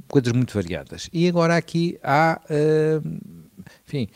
coisas 0.08 0.32
muito 0.34 0.54
variadas. 0.54 1.10
E 1.12 1.28
agora 1.28 1.58
aqui 1.58 1.98
há, 2.04 2.40
uh, 2.46 3.39
enfim, 3.88 4.08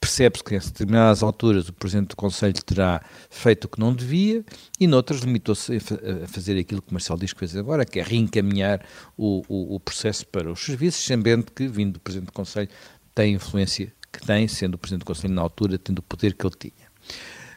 percebe-se 0.00 0.42
que 0.42 0.54
em 0.54 0.58
determinadas 0.58 1.22
alturas 1.22 1.68
o 1.68 1.72
Presidente 1.72 2.08
do 2.08 2.16
Conselho 2.16 2.54
terá 2.64 3.02
feito 3.28 3.64
o 3.64 3.68
que 3.68 3.78
não 3.78 3.94
devia 3.94 4.44
e 4.80 4.86
noutras 4.86 5.20
limitou-se 5.20 5.76
a 5.76 6.26
fazer 6.26 6.58
aquilo 6.58 6.80
que 6.80 6.90
o 6.90 6.94
Marcelo 6.94 7.18
diz 7.18 7.32
que 7.32 7.38
fez 7.38 7.56
agora, 7.56 7.84
que 7.84 8.00
é 8.00 8.02
reencaminhar 8.02 8.80
o, 9.16 9.42
o, 9.48 9.74
o, 9.74 9.80
processo 9.80 10.26
para 10.26 10.50
os 10.50 10.60
serviços, 10.64 11.04
sabendo 11.04 11.50
que, 11.52 11.68
vindo 11.68 11.94
do 11.94 12.00
Presidente 12.00 12.26
do 12.26 12.32
Conselho, 12.32 12.68
tem 13.14 13.34
influência 13.34 13.92
que 14.10 14.26
tem, 14.26 14.48
sendo 14.48 14.74
o 14.74 14.78
Presidente 14.78 15.00
do 15.00 15.06
Conselho 15.06 15.34
na 15.34 15.42
altura, 15.42 15.78
tendo 15.78 15.98
o 15.98 16.02
poder 16.02 16.34
que 16.34 16.46
ele 16.46 16.54
tinha. 16.58 16.84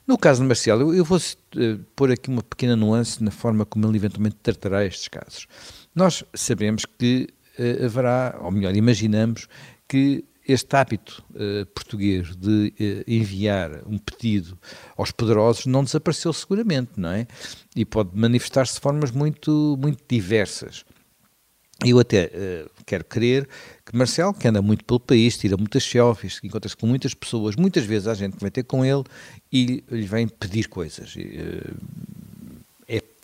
No 0.06 0.18
caso 0.18 0.42
de 0.42 0.48
Marcelo, 0.48 0.82
eu, 0.82 0.96
eu 0.96 1.06
vou 1.06 1.18
uh, 1.18 1.80
pôr 1.96 2.12
aqui 2.12 2.30
uma 2.30 2.42
pequena 2.42 2.76
nuance 2.76 3.24
na 3.24 3.32
forma 3.32 3.66
como 3.66 3.88
ele 3.88 3.98
eventualmente 3.98 4.38
tratará 4.42 4.86
estes 4.86 5.08
casos. 5.10 5.48
Nós 5.94 6.24
sabemos 6.34 6.86
que 6.98 7.28
uh, 7.60 7.86
haverá, 7.86 8.40
ou 8.42 8.52
melhor, 8.52 8.76
imaginamos 8.76 9.48
que 9.88 10.24
este 10.48 10.76
hábito 10.76 11.24
uh, 11.32 11.66
português 11.68 12.36
de 12.36 12.74
uh, 12.80 13.12
enviar 13.12 13.82
um 13.86 13.98
pedido 13.98 14.58
aos 14.96 15.12
poderosos 15.12 15.66
não 15.66 15.84
desapareceu 15.84 16.32
seguramente, 16.32 16.92
não 16.98 17.10
é? 17.10 17.28
E 17.76 17.84
pode 17.84 18.18
manifestar-se 18.18 18.76
de 18.76 18.80
formas 18.80 19.12
muito, 19.12 19.78
muito 19.80 20.02
diversas. 20.08 20.86
Eu 21.86 22.00
até 22.00 22.26
uh, 22.26 22.72
quero 22.86 23.04
crer 23.04 23.48
que 23.86 23.96
Marcelo, 23.96 24.34
que 24.34 24.48
anda 24.48 24.62
muito 24.62 24.84
pelo 24.84 25.00
país, 25.00 25.38
tira 25.38 25.58
muitas 25.58 25.84
selfies, 25.84 26.40
encontra-se 26.44 26.76
com 26.76 26.88
muitas 26.88 27.14
pessoas, 27.14 27.56
muitas 27.56 27.84
vezes 27.84 28.08
há 28.08 28.14
gente 28.14 28.36
que 28.36 28.42
vai 28.42 28.50
ter 28.50 28.64
com 28.64 28.84
ele 28.84 29.04
e 29.52 29.84
lhe 29.90 30.08
vem 30.08 30.28
pedir 30.28 30.70
coisas. 30.70 31.14
É 31.18 31.72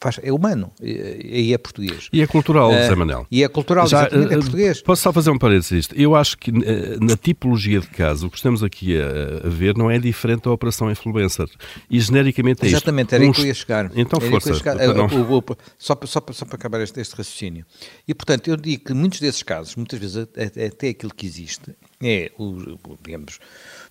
faz, 0.03 0.19
é 0.21 0.31
humano 0.31 0.71
e 0.81 1.53
é 1.53 1.57
português. 1.57 2.09
E 2.11 2.21
é 2.21 2.27
cultural, 2.27 2.69
uh, 2.69 2.73
Zé 2.73 2.95
Manel. 2.95 3.25
E 3.31 3.43
é 3.43 3.47
cultural, 3.47 3.87
Já, 3.87 4.01
exatamente, 4.01 4.33
é 4.33 4.37
português. 4.37 4.81
Posso 4.81 5.01
só 5.01 5.13
fazer 5.13 5.31
um 5.31 5.37
parênteses? 5.37 5.87
Eu 5.95 6.15
acho 6.15 6.37
que 6.37 6.51
uh, 6.51 6.53
na 7.01 7.15
tipologia 7.15 7.79
de 7.79 7.87
caso, 7.87 8.27
o 8.27 8.29
que 8.29 8.35
estamos 8.35 8.61
aqui 8.61 8.99
a, 8.99 9.47
a, 9.47 9.49
ver 9.49 9.77
não 9.77 9.89
é 9.89 9.97
diferente 9.97 10.43
da 10.43 10.51
Operação 10.51 10.91
Influencer. 10.91 11.47
E 11.89 11.99
genericamente 11.99 12.65
é 12.65 12.67
Exatamente, 12.67 13.15
era 13.15 13.23
um... 13.23 13.27
aí 13.27 13.33
que 13.33 13.41
eu 13.41 13.45
ia 13.45 13.53
chegar. 13.53 13.91
Então, 13.95 14.19
era 14.21 14.29
força. 14.29 14.53
Chegar. 14.53 14.75
Não... 14.75 15.05
O, 15.05 15.37
o, 15.37 15.43
só, 15.77 15.97
só, 16.03 16.21
só 16.31 16.45
para 16.45 16.55
acabar 16.55 16.81
este, 16.81 16.99
este, 16.99 17.15
raciocínio. 17.15 17.65
E, 18.05 18.13
portanto, 18.13 18.49
eu 18.49 18.57
digo 18.57 18.83
que 18.83 18.93
muitos 18.93 19.21
desses 19.21 19.41
casos, 19.41 19.75
muitas 19.75 19.99
vezes 19.99 20.17
até 20.17 20.89
aquilo 20.89 21.13
que 21.13 21.25
existe, 21.25 21.73
é 22.01 22.31
o, 22.37 22.77
digamos, 23.01 23.39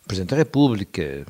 o 0.05 0.07
Presidente 0.07 0.31
da 0.31 0.37
República, 0.37 1.25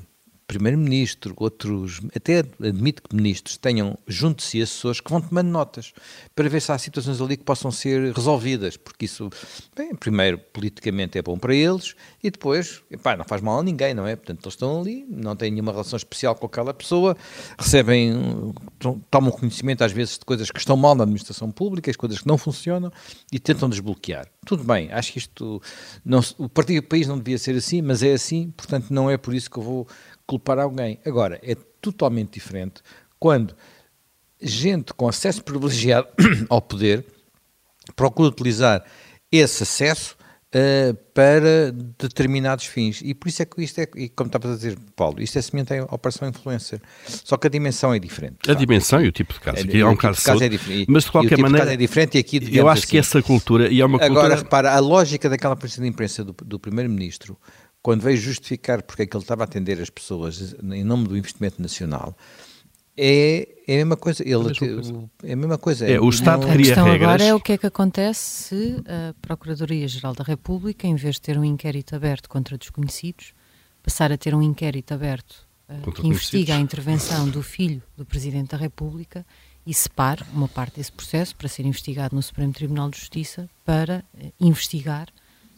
Primeiro-Ministro, 0.53 1.35
outros, 1.39 2.03
até 2.15 2.41
admito 2.61 3.03
que 3.03 3.17
ministros 3.17 3.57
tenham 3.57 3.97
junto 4.07 4.39
de 4.39 4.43
si 4.45 4.61
assessores 4.61 5.01
que 5.01 5.11
vão 5.11 5.21
tomando 5.21 5.49
notas 5.49 5.95
para 6.35 6.47
ver 6.47 6.61
se 6.61 6.71
há 6.71 6.77
situações 6.77 7.23
ali 7.23 7.39
que 7.39 7.43
possam 7.43 7.71
ser 7.71 8.13
resolvidas, 8.13 8.77
porque 8.77 9.07
isso, 9.07 9.31
bem, 9.75 9.95
primeiro, 9.95 10.37
politicamente 10.39 11.17
é 11.17 11.23
bom 11.23 11.39
para 11.39 11.55
eles 11.55 11.95
e 12.23 12.31
depois, 12.31 12.83
epá, 12.91 13.17
não 13.17 13.25
faz 13.25 13.41
mal 13.41 13.61
a 13.61 13.63
ninguém, 13.63 13.95
não 13.95 14.07
é? 14.07 14.15
Portanto, 14.15 14.45
eles 14.45 14.53
estão 14.53 14.81
ali, 14.81 15.07
não 15.09 15.35
têm 15.35 15.51
nenhuma 15.51 15.73
relação 15.73 15.97
especial 15.97 16.35
com 16.35 16.45
aquela 16.45 16.75
pessoa, 16.75 17.17
recebem, 17.59 18.13
tomam 19.11 19.31
conhecimento 19.31 19.83
às 19.83 19.93
vezes 19.93 20.19
de 20.19 20.25
coisas 20.27 20.51
que 20.51 20.59
estão 20.59 20.77
mal 20.77 20.95
na 20.95 21.05
administração 21.05 21.51
pública, 21.51 21.91
as 21.91 21.97
coisas 21.97 22.21
que 22.21 22.27
não 22.29 22.37
funcionam 22.37 22.93
e 23.33 23.39
tentam 23.39 23.71
desbloquear. 23.71 24.29
Tudo 24.45 24.65
bem, 24.65 24.93
acho 24.93 25.13
que 25.13 25.19
isto, 25.19 25.63
não, 26.05 26.21
o 26.37 26.49
partido 26.49 26.83
do 26.83 26.89
país 26.89 27.07
não 27.07 27.17
devia 27.17 27.39
ser 27.39 27.57
assim, 27.57 27.81
mas 27.81 28.03
é 28.03 28.13
assim, 28.13 28.53
portanto, 28.55 28.91
não 28.91 29.09
é 29.09 29.17
por 29.17 29.33
isso 29.33 29.51
que 29.51 29.57
eu 29.57 29.63
vou 29.63 29.89
culpar 30.27 30.59
alguém. 30.59 30.99
Agora, 31.05 31.41
é 31.43 31.55
totalmente 31.81 32.35
diferente 32.35 32.83
quando 33.19 33.55
gente 34.41 34.93
com 34.95 35.09
acesso 35.09 35.43
privilegiado 35.45 36.09
ao 36.49 36.61
poder 36.61 37.05
procura 37.95 38.29
utilizar 38.29 38.85
esse 39.31 39.63
acesso 39.63 40.17
uh, 40.55 40.95
para 41.15 41.73
determinados 41.99 42.67
fins. 42.67 43.01
E 43.03 43.15
por 43.15 43.29
isso 43.29 43.43
é 43.43 43.45
que 43.45 43.63
isto 43.63 43.81
é, 43.81 43.89
e 43.97 44.09
como 44.09 44.29
estava 44.29 44.53
a 44.53 44.57
dizer, 44.57 44.79
Paulo, 44.95 45.21
isto 45.23 45.39
é 45.39 45.43
semelhante 45.43 45.73
à 45.75 45.95
operação 45.95 46.29
influencer. 46.29 46.81
Só 47.07 47.37
que 47.37 47.47
a 47.47 47.51
dimensão 47.51 47.93
é 47.95 47.99
diferente. 47.99 48.39
A 48.49 48.55
dimensão 48.55 49.01
e 49.01 49.09
o 49.09 49.13
tipo 49.13 49.33
de 49.33 49.41
caso. 49.41 49.59
É, 49.59 49.61
aqui 49.63 49.81
é 49.81 49.87
um 49.87 49.97
caso, 49.97 50.19
de 50.19 50.25
caso 50.25 50.45
é 50.45 50.49
diferente. 50.49 50.87
Mas 50.91 51.05
de 51.05 51.13
qualquer 51.13 51.37
tipo 51.37 51.43
maneira. 51.43 51.73
É 51.73 51.77
diferente 51.77 52.17
e 52.17 52.21
aqui, 52.21 52.41
eu 52.53 52.69
acho 52.69 52.83
assim, 52.83 52.91
que 52.91 52.99
essa 52.99 53.23
cultura. 53.23 53.69
E 53.69 53.81
é 53.81 53.85
uma 53.85 53.99
cultura... 53.99 54.21
Agora, 54.21 54.37
repara, 54.37 54.73
a 54.73 54.79
lógica 54.79 55.29
daquela 55.29 55.57
presença 55.57 55.83
de 55.83 55.89
imprensa 55.89 56.25
do, 56.25 56.35
do 56.45 56.59
Primeiro-Ministro 56.59 57.37
quando 57.83 58.03
veio 58.03 58.17
justificar 58.17 58.83
porque 58.83 59.03
é 59.03 59.07
que 59.07 59.17
ele 59.17 59.25
estava 59.25 59.43
a 59.43 59.45
atender 59.45 59.81
as 59.81 59.91
pessoas 59.91 60.55
em 60.63 60.85
nome 60.85 61.09
do 61.09 61.17
investimento 61.17 61.61
nacional, 61.61 62.17
é, 62.97 63.49
é 63.67 63.75
a 63.75 63.77
mesma 63.79 63.97
coisa. 63.97 64.23
Ele, 64.23 64.35
é 65.23 65.33
a 65.33 65.37
mesma 65.37 65.59
coisa. 65.59 65.89
É, 65.89 65.99
o 65.99 66.09
Estado 66.11 66.47
não, 66.47 66.53
cria 66.53 66.67
A 66.67 66.69
questão 66.69 66.85
regras. 66.85 67.09
agora 67.09 67.25
é 67.25 67.35
o 67.35 67.41
que 67.41 67.53
é 67.53 67.59
que 67.59 67.67
acontece 67.67 68.21
se 68.21 68.85
a 68.87 69.15
Procuradoria-Geral 69.21 70.15
da 70.15 70.25
República, 70.25 70.87
em 70.87 70.95
vez 70.95 71.15
de 71.15 71.23
ter 71.23 71.39
um 71.39 71.45
inquérito 71.45 71.97
aberto 71.97 72.29
contra 72.29 72.59
desconhecidos, 72.59 73.33
passar 73.83 74.13
a 74.13 74.19
ter 74.19 74.35
um 74.35 74.43
inquérito 74.43 74.93
aberto 74.93 75.47
uh, 75.69 75.91
que 75.91 76.07
investiga 76.07 76.55
a 76.55 76.59
intervenção 76.59 77.29
do 77.29 77.43
filho 77.43 77.83
do 77.97 78.05
Presidente 78.05 78.51
da 78.51 78.59
República 78.59 79.25
e 79.67 79.73
separe 79.73 80.23
uma 80.33 80.49
parte 80.49 80.77
desse 80.77 80.93
processo 80.93 81.35
para 81.35 81.49
ser 81.49 81.65
investigado 81.65 82.15
no 82.15 82.23
Supremo 82.23 82.53
Tribunal 82.53 82.91
de 82.91 82.99
Justiça 82.99 83.49
para 83.65 84.05
uh, 84.15 84.33
investigar 84.39 85.09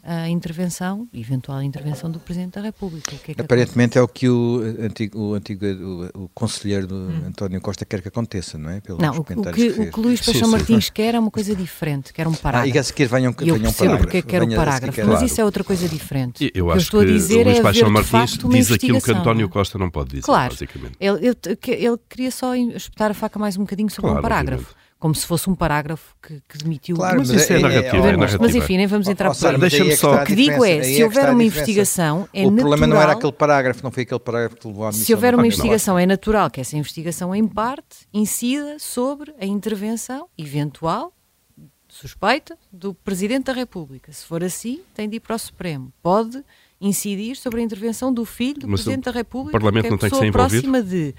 a 0.04 0.28
intervenção, 0.28 1.08
eventual 1.14 1.62
intervenção 1.62 2.10
do 2.10 2.20
Presidente 2.20 2.52
da 2.54 2.60
República. 2.60 3.10
Que 3.16 3.32
é 3.32 3.34
que 3.34 3.40
Aparentemente 3.40 3.98
acontece? 3.98 3.98
é 3.98 4.02
o 4.02 4.08
que 4.08 4.28
o 4.28 4.84
antigo, 4.84 5.18
o, 5.18 5.34
antigo, 5.34 5.64
o, 5.64 6.24
o 6.24 6.30
conselheiro 6.34 6.86
do 6.86 6.94
hum. 6.94 7.22
António 7.28 7.60
Costa 7.60 7.86
quer 7.86 8.02
que 8.02 8.08
aconteça, 8.08 8.58
não 8.58 8.70
é? 8.70 8.80
Pelos 8.80 9.00
não, 9.00 9.16
o, 9.16 9.24
que, 9.24 9.34
que, 9.34 9.80
o 9.80 9.90
que 9.90 10.00
Luís 10.00 10.20
Paixão 10.20 10.48
Martins 10.48 10.90
quer 10.90 11.14
é 11.14 11.18
uma 11.18 11.30
coisa 11.30 11.56
diferente, 11.56 12.12
quer 12.12 12.28
um 12.28 12.34
parágrafo. 12.34 12.76
Ah, 12.76 12.80
e 12.80 12.92
que 12.92 13.06
venham, 13.06 13.34
e 13.40 13.48
eu 13.48 13.54
venham 13.54 13.72
percebo 13.72 13.98
porque 13.98 14.18
é 14.18 14.22
quer 14.22 14.42
o 14.42 14.54
parágrafo, 14.54 15.00
mas 15.00 15.08
claro. 15.08 15.24
isso 15.24 15.40
é 15.40 15.44
outra 15.44 15.64
coisa 15.64 15.88
diferente. 15.88 16.44
Eu, 16.54 16.66
eu 16.66 16.70
acho 16.70 16.90
que, 16.90 16.98
que 16.98 17.06
dizer 17.06 17.46
Luís 17.46 17.58
é 17.58 17.62
Paixão 17.62 17.90
Martins 17.90 18.38
diz 18.50 18.72
aquilo 18.72 19.00
que 19.00 19.10
António 19.10 19.48
Costa 19.48 19.78
não 19.78 19.88
pode 19.90 20.10
dizer, 20.10 20.22
claro. 20.22 20.52
basicamente. 20.52 20.96
Ele, 21.00 21.28
ele, 21.28 21.36
ele 21.66 21.98
queria 22.08 22.30
só 22.30 22.54
espetar 22.54 23.10
a 23.10 23.14
faca 23.14 23.38
mais 23.38 23.56
um 23.56 23.60
bocadinho 23.60 23.88
sobre 23.88 24.10
claro, 24.10 24.18
um 24.18 24.22
parágrafo. 24.22 24.64
Obviamente 24.64 24.83
como 25.04 25.14
se 25.14 25.26
fosse 25.26 25.50
um 25.50 25.54
parágrafo 25.54 26.16
que, 26.22 26.40
que 26.48 26.56
demitiu. 26.56 26.96
Claro, 26.96 27.18
mas, 27.18 27.30
mas 27.30 27.42
isso 27.42 27.52
é, 27.52 27.56
é, 27.56 27.60
narrativa, 27.60 27.96
é, 27.96 28.08
é, 28.08 28.16
narrativa. 28.16 28.38
Mas 28.42 28.54
enfim, 28.54 28.78
nem 28.78 28.86
vamos 28.86 29.06
entrar 29.06 29.34
por 29.34 29.46
aí. 29.46 29.58
Deixa-me 29.58 29.90
é 29.90 29.96
só. 29.96 30.14
O 30.14 30.24
que 30.24 30.34
digo 30.34 30.64
é, 30.64 30.82
se 30.82 31.04
houver 31.04 31.28
uma 31.28 31.44
investigação, 31.44 32.26
é 32.32 32.40
o 32.40 32.50
natural. 32.50 32.54
O 32.54 32.70
problema 32.70 32.86
não 32.86 33.02
era 33.02 33.12
aquele 33.12 33.32
parágrafo, 33.32 33.84
não 33.84 33.90
foi 33.90 34.04
aquele 34.04 34.18
parágrafo 34.18 34.56
que 34.56 34.66
levou 34.66 34.86
à 34.86 34.92
Se 34.92 35.12
houver 35.12 35.34
uma 35.34 35.46
investigação, 35.46 35.98
é 35.98 36.06
natural 36.06 36.48
que 36.48 36.58
essa 36.58 36.74
investigação, 36.74 37.34
em 37.34 37.46
parte, 37.46 38.08
incida 38.14 38.78
sobre 38.78 39.34
a 39.38 39.44
intervenção 39.44 40.26
eventual, 40.38 41.12
suspeita, 41.86 42.56
do 42.72 42.94
Presidente 42.94 43.44
da 43.44 43.52
República. 43.52 44.10
Se 44.10 44.24
for 44.24 44.42
assim, 44.42 44.80
tem 44.94 45.06
de 45.06 45.16
ir 45.16 45.20
para 45.20 45.36
o 45.36 45.38
Supremo. 45.38 45.92
Pode 46.02 46.42
incidir 46.80 47.36
sobre 47.36 47.60
a 47.60 47.62
intervenção 47.62 48.10
do 48.10 48.24
filho 48.24 48.60
do 48.60 48.68
mas 48.68 48.80
Presidente 48.80 49.04
da 49.04 49.10
República. 49.10 49.50
O 49.54 49.60
Parlamento 49.60 49.90
não 49.90 49.98
tem 49.98 50.08
que 50.08 50.16
ser 50.16 50.24
envolvido? 50.24 50.62
próxima 50.62 50.82
de 50.82 51.14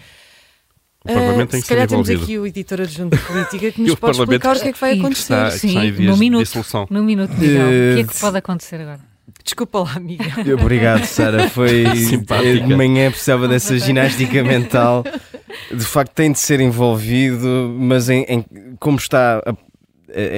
o 1.05 1.13
Parlamento 1.13 1.49
uh, 1.49 1.51
tem 1.51 1.61
que 1.61 1.67
ser 1.67 1.73
envolvido. 1.77 1.85
Se 1.85 1.87
calhar 1.87 1.87
temos 1.87 2.09
aqui 2.09 2.39
o 2.39 2.47
editor 2.47 2.81
adjunto 2.81 3.15
de 3.15 3.23
política 3.23 3.71
que 3.71 3.81
nos 3.83 3.95
pode 3.95 4.19
explicar 4.19 4.55
o 4.55 4.59
que 4.59 4.67
é 4.67 4.73
que 4.73 4.79
vai 4.79 4.99
acontecer. 4.99 5.33
Está, 5.33 5.51
Sim, 5.51 5.91
no 5.91 6.17
minuto, 6.17 6.65
no 6.89 7.03
minuto, 7.03 7.31
Miguel. 7.37 7.61
Uh, 7.61 7.91
o 7.91 7.95
que 7.95 8.01
é 8.01 8.03
que 8.13 8.19
pode 8.19 8.37
acontecer 8.37 8.81
agora? 8.81 8.99
Desculpa 9.43 9.79
lá, 9.79 9.93
amiga. 9.95 10.25
Obrigado, 10.59 11.05
Sara. 11.05 11.47
Foi 11.49 11.83
de 12.67 12.75
manhã 12.75 13.11
precisava 13.11 13.47
dessa 13.47 13.77
ginástica 13.77 14.43
mental. 14.43 15.03
De 15.71 15.85
facto, 15.85 16.11
tem 16.13 16.31
de 16.31 16.39
ser 16.39 16.59
envolvido, 16.59 17.75
mas 17.77 18.09
em, 18.09 18.23
em 18.23 18.45
como 18.79 18.97
está 18.97 19.43
a, 19.45 19.55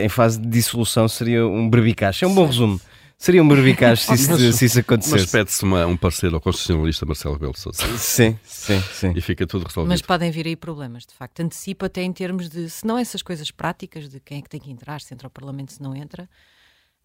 em 0.03 0.09
fase 0.09 0.37
de 0.39 0.47
dissolução, 0.47 1.07
seria 1.07 1.47
um 1.47 1.69
brebicacho. 1.69 2.25
É 2.25 2.27
um 2.27 2.35
bom 2.35 2.45
resumo 2.45 2.81
seria 3.17 3.41
um 3.41 3.47
barbicaz 3.47 4.01
se, 4.01 4.13
isso, 4.15 4.53
se 4.53 4.65
isso 4.65 4.79
acontecesse. 4.79 5.15
Mas 5.15 5.31
pede-se 5.31 5.65
um 5.65 5.97
parceiro 5.97 6.35
ao 6.35 6.41
constitucionalista 6.41 7.05
Marcelo 7.05 7.33
Rebelo 7.33 7.53
de 7.53 7.59
Sousa. 7.59 7.97
Sim, 7.97 8.39
sim, 8.43 8.81
sim. 8.93 9.13
E 9.15 9.21
fica 9.21 9.45
tudo 9.47 9.65
resolvido. 9.65 9.89
Mas 9.89 10.01
podem 10.01 10.31
vir 10.31 10.45
aí 10.45 10.55
problemas, 10.55 11.05
de 11.05 11.13
facto. 11.13 11.39
Antecipo 11.41 11.85
até 11.85 12.03
em 12.03 12.13
termos 12.13 12.49
de, 12.49 12.69
se 12.69 12.85
não 12.85 12.97
essas 12.97 13.21
coisas 13.21 13.51
práticas 13.51 14.07
de 14.07 14.19
quem 14.19 14.39
é 14.39 14.41
que 14.41 14.49
tem 14.49 14.59
que 14.59 14.71
entrar, 14.71 15.01
se 15.01 15.13
entra 15.13 15.27
ao 15.27 15.31
Parlamento, 15.31 15.73
se 15.73 15.81
não 15.81 15.95
entra, 15.95 16.29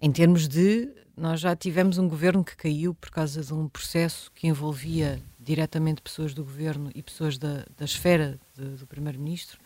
em 0.04 0.10
termos 0.10 0.48
de, 0.48 0.90
nós 1.16 1.38
já 1.38 1.54
tivemos 1.54 1.96
um 1.96 2.08
governo 2.08 2.42
que 2.42 2.56
caiu 2.56 2.92
por 2.92 3.08
causa 3.08 3.40
de 3.40 3.54
um 3.54 3.68
processo 3.68 4.32
que 4.34 4.48
envolvia 4.48 5.22
diretamente 5.38 6.02
pessoas 6.02 6.34
do 6.34 6.42
governo 6.42 6.90
e 6.92 7.00
pessoas 7.04 7.38
da, 7.38 7.64
da 7.76 7.84
esfera 7.84 8.40
de, 8.52 8.64
do 8.78 8.84
primeiro-ministro. 8.84 9.60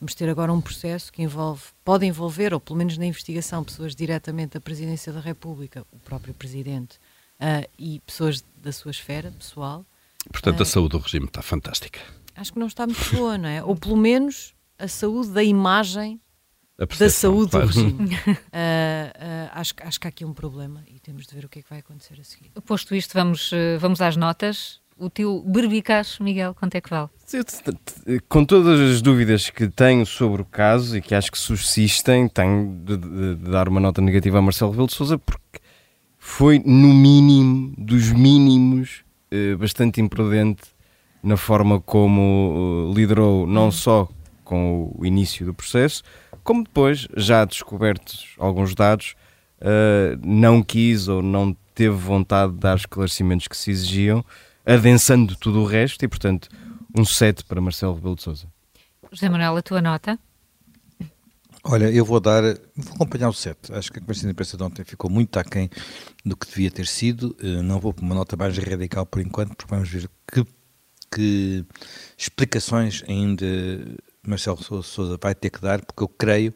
Vamos 0.00 0.14
ter 0.14 0.30
agora 0.30 0.50
um 0.50 0.62
processo 0.62 1.12
que 1.12 1.22
envolve, 1.22 1.62
pode 1.84 2.06
envolver, 2.06 2.54
ou 2.54 2.60
pelo 2.60 2.78
menos 2.78 2.96
na 2.96 3.04
investigação, 3.04 3.62
pessoas 3.62 3.94
diretamente 3.94 4.54
da 4.54 4.60
Presidência 4.60 5.12
da 5.12 5.20
República, 5.20 5.84
o 5.92 5.98
próprio 5.98 6.32
Presidente, 6.32 6.96
uh, 7.38 7.68
e 7.78 8.00
pessoas 8.00 8.42
da 8.56 8.72
sua 8.72 8.92
esfera 8.92 9.30
pessoal. 9.30 9.84
Portanto, 10.32 10.60
uh, 10.60 10.62
a 10.62 10.64
saúde 10.64 10.92
do 10.92 10.98
regime 10.98 11.26
está 11.26 11.42
fantástica. 11.42 12.00
Acho 12.34 12.54
que 12.54 12.58
não 12.58 12.66
está 12.66 12.86
muito 12.86 13.14
boa, 13.14 13.36
não 13.36 13.48
é? 13.48 13.62
Ou 13.62 13.76
pelo 13.76 13.96
menos 13.96 14.54
a 14.78 14.88
saúde 14.88 15.32
da 15.32 15.44
imagem 15.44 16.18
da 16.98 17.10
saúde 17.10 17.50
claro. 17.50 17.68
do 17.68 17.74
regime. 17.74 18.14
uh, 18.14 18.40
acho, 19.52 19.74
acho 19.82 20.00
que 20.00 20.06
há 20.06 20.08
aqui 20.08 20.24
um 20.24 20.32
problema 20.32 20.82
e 20.88 20.98
temos 20.98 21.26
de 21.26 21.34
ver 21.34 21.44
o 21.44 21.48
que 21.50 21.58
é 21.58 21.62
que 21.62 21.68
vai 21.68 21.80
acontecer 21.80 22.18
a 22.18 22.24
seguir. 22.24 22.50
Posto 22.64 22.94
isto, 22.94 23.12
vamos, 23.12 23.50
vamos 23.78 24.00
às 24.00 24.16
notas 24.16 24.80
o 25.00 25.08
teu 25.08 25.42
berbicaz, 25.46 26.18
Miguel, 26.20 26.54
quanto 26.54 26.74
é 26.74 26.80
que 26.80 26.90
vale? 26.90 27.08
Com 28.28 28.44
todas 28.44 28.78
as 28.78 29.00
dúvidas 29.00 29.48
que 29.48 29.66
tenho 29.68 30.04
sobre 30.04 30.42
o 30.42 30.44
caso 30.44 30.96
e 30.96 31.00
que 31.00 31.14
acho 31.14 31.32
que 31.32 31.38
subsistem, 31.38 32.28
tenho 32.28 32.76
de, 32.84 32.96
de, 32.96 33.34
de 33.36 33.50
dar 33.50 33.68
uma 33.68 33.80
nota 33.80 34.02
negativa 34.02 34.38
a 34.38 34.42
Marcelo 34.42 34.70
Rebelo 34.72 34.88
de 34.88 34.94
Sousa 34.94 35.18
porque 35.18 35.60
foi, 36.18 36.58
no 36.64 36.92
mínimo, 36.92 37.72
dos 37.78 38.12
mínimos, 38.12 39.02
eh, 39.30 39.56
bastante 39.56 40.00
imprudente 40.00 40.62
na 41.22 41.36
forma 41.36 41.80
como 41.80 42.90
eh, 42.92 42.94
liderou 42.94 43.46
não 43.46 43.70
só 43.70 44.06
com 44.44 44.92
o 44.98 45.06
início 45.06 45.46
do 45.46 45.54
processo, 45.54 46.02
como 46.44 46.64
depois, 46.64 47.08
já 47.16 47.44
descobertos 47.44 48.34
alguns 48.38 48.74
dados, 48.74 49.14
eh, 49.60 50.18
não 50.22 50.62
quis 50.62 51.08
ou 51.08 51.22
não 51.22 51.56
teve 51.74 51.96
vontade 51.96 52.52
de 52.52 52.58
dar 52.58 52.76
esclarecimentos 52.76 53.48
que 53.48 53.56
se 53.56 53.70
exigiam, 53.70 54.22
adensando 54.64 55.36
tudo 55.36 55.60
o 55.60 55.66
resto 55.66 56.04
e, 56.04 56.08
portanto, 56.08 56.48
um 56.96 57.04
7 57.04 57.44
para 57.44 57.60
Marcelo 57.60 57.94
Rebelo 57.94 58.16
de 58.16 58.22
Sousa. 58.22 58.46
José 59.10 59.28
Manuel, 59.28 59.56
a 59.56 59.62
tua 59.62 59.82
nota? 59.82 60.18
Olha, 61.62 61.90
eu 61.90 62.04
vou 62.04 62.20
dar, 62.20 62.42
vou 62.42 62.94
acompanhar 62.94 63.28
o 63.28 63.32
7. 63.32 63.72
Acho 63.74 63.92
que 63.92 63.98
a 63.98 64.00
conversa 64.00 64.22
de 64.22 64.32
imprensa 64.32 64.56
de 64.56 64.62
ontem 64.62 64.84
ficou 64.84 65.10
muito 65.10 65.38
aquém 65.38 65.68
do 66.24 66.36
que 66.36 66.46
devia 66.46 66.70
ter 66.70 66.86
sido. 66.86 67.36
Eh, 67.42 67.62
não 67.62 67.78
vou 67.78 67.92
para 67.92 68.04
uma 68.04 68.14
nota 68.14 68.36
mais 68.36 68.56
radical 68.56 69.04
por 69.04 69.20
enquanto, 69.20 69.54
porque 69.54 69.74
vamos 69.74 69.88
ver 69.90 70.08
que, 70.32 70.46
que 71.12 71.64
explicações 72.16 73.02
ainda 73.06 73.44
Marcelo 74.26 74.62
Sousa 74.82 75.18
vai 75.20 75.34
ter 75.34 75.50
que 75.50 75.60
dar, 75.60 75.84
porque 75.84 76.02
eu 76.02 76.08
creio 76.08 76.54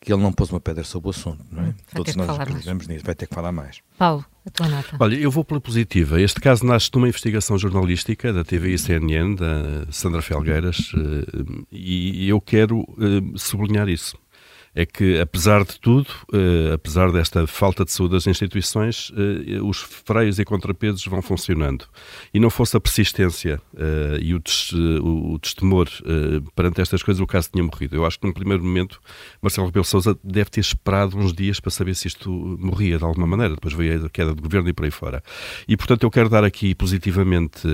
que 0.00 0.12
ele 0.12 0.22
não 0.22 0.32
pôs 0.32 0.50
uma 0.50 0.60
pedra 0.60 0.84
sobre 0.84 1.08
o 1.08 1.10
assunto, 1.10 1.44
não 1.50 1.62
é? 1.62 1.66
Vai 1.66 1.74
Todos 1.94 2.16
nós 2.16 2.38
acreditamos 2.38 2.86
nisso, 2.86 3.04
vai 3.04 3.14
ter 3.14 3.26
que 3.26 3.34
falar 3.34 3.52
mais. 3.52 3.80
Paulo, 3.98 4.24
a 4.46 4.50
tua 4.50 4.68
nota. 4.68 4.96
Olha, 5.00 5.16
eu 5.16 5.30
vou 5.30 5.44
pela 5.44 5.60
positiva. 5.60 6.20
Este 6.20 6.40
caso 6.40 6.64
nasce 6.64 6.90
de 6.90 6.96
uma 6.96 7.08
investigação 7.08 7.58
jornalística 7.58 8.32
da 8.32 8.44
TV 8.44 8.74
e 8.74 8.78
CNN, 8.78 9.34
da 9.34 9.90
Sandra 9.90 10.22
Felgueiras, 10.22 10.92
eh, 10.94 11.44
e 11.72 12.28
eu 12.28 12.40
quero 12.40 12.86
eh, 13.00 13.36
sublinhar 13.36 13.88
isso 13.88 14.16
é 14.76 14.84
que, 14.84 15.18
apesar 15.18 15.64
de 15.64 15.80
tudo, 15.80 16.06
uh, 16.34 16.74
apesar 16.74 17.10
desta 17.10 17.46
falta 17.46 17.82
de 17.82 17.90
saúde 17.90 18.12
das 18.12 18.26
instituições, 18.26 19.08
uh, 19.08 19.66
os 19.66 19.78
freios 19.78 20.38
e 20.38 20.44
contrapesos 20.44 21.02
vão 21.06 21.22
funcionando. 21.22 21.86
E 22.32 22.38
não 22.38 22.50
fosse 22.50 22.76
a 22.76 22.80
persistência 22.80 23.58
uh, 23.72 24.18
e 24.20 24.34
o, 24.34 24.38
des, 24.38 24.70
o 24.72 25.38
destemor 25.40 25.88
perante 26.54 26.82
estas 26.82 27.02
coisas, 27.02 27.22
o 27.22 27.26
caso 27.26 27.48
tinha 27.50 27.64
morrido. 27.64 27.96
Eu 27.96 28.04
acho 28.04 28.20
que, 28.20 28.26
num 28.26 28.34
primeiro 28.34 28.62
momento, 28.62 29.00
Marcelo 29.40 29.66
Rebelo 29.66 29.84
Sousa 29.84 30.16
deve 30.22 30.50
ter 30.50 30.60
esperado 30.60 31.16
uns 31.16 31.32
dias 31.32 31.58
para 31.58 31.70
saber 31.70 31.94
se 31.94 32.08
isto 32.08 32.30
morria 32.60 32.98
de 32.98 33.04
alguma 33.04 33.26
maneira. 33.26 33.54
Depois 33.54 33.72
veio 33.72 34.04
a 34.04 34.10
queda 34.10 34.34
do 34.34 34.42
governo 34.42 34.68
e 34.68 34.74
por 34.74 34.84
aí 34.84 34.90
fora. 34.90 35.22
E, 35.66 35.74
portanto, 35.74 36.02
eu 36.02 36.10
quero 36.10 36.28
dar 36.28 36.44
aqui 36.44 36.74
positivamente 36.74 37.66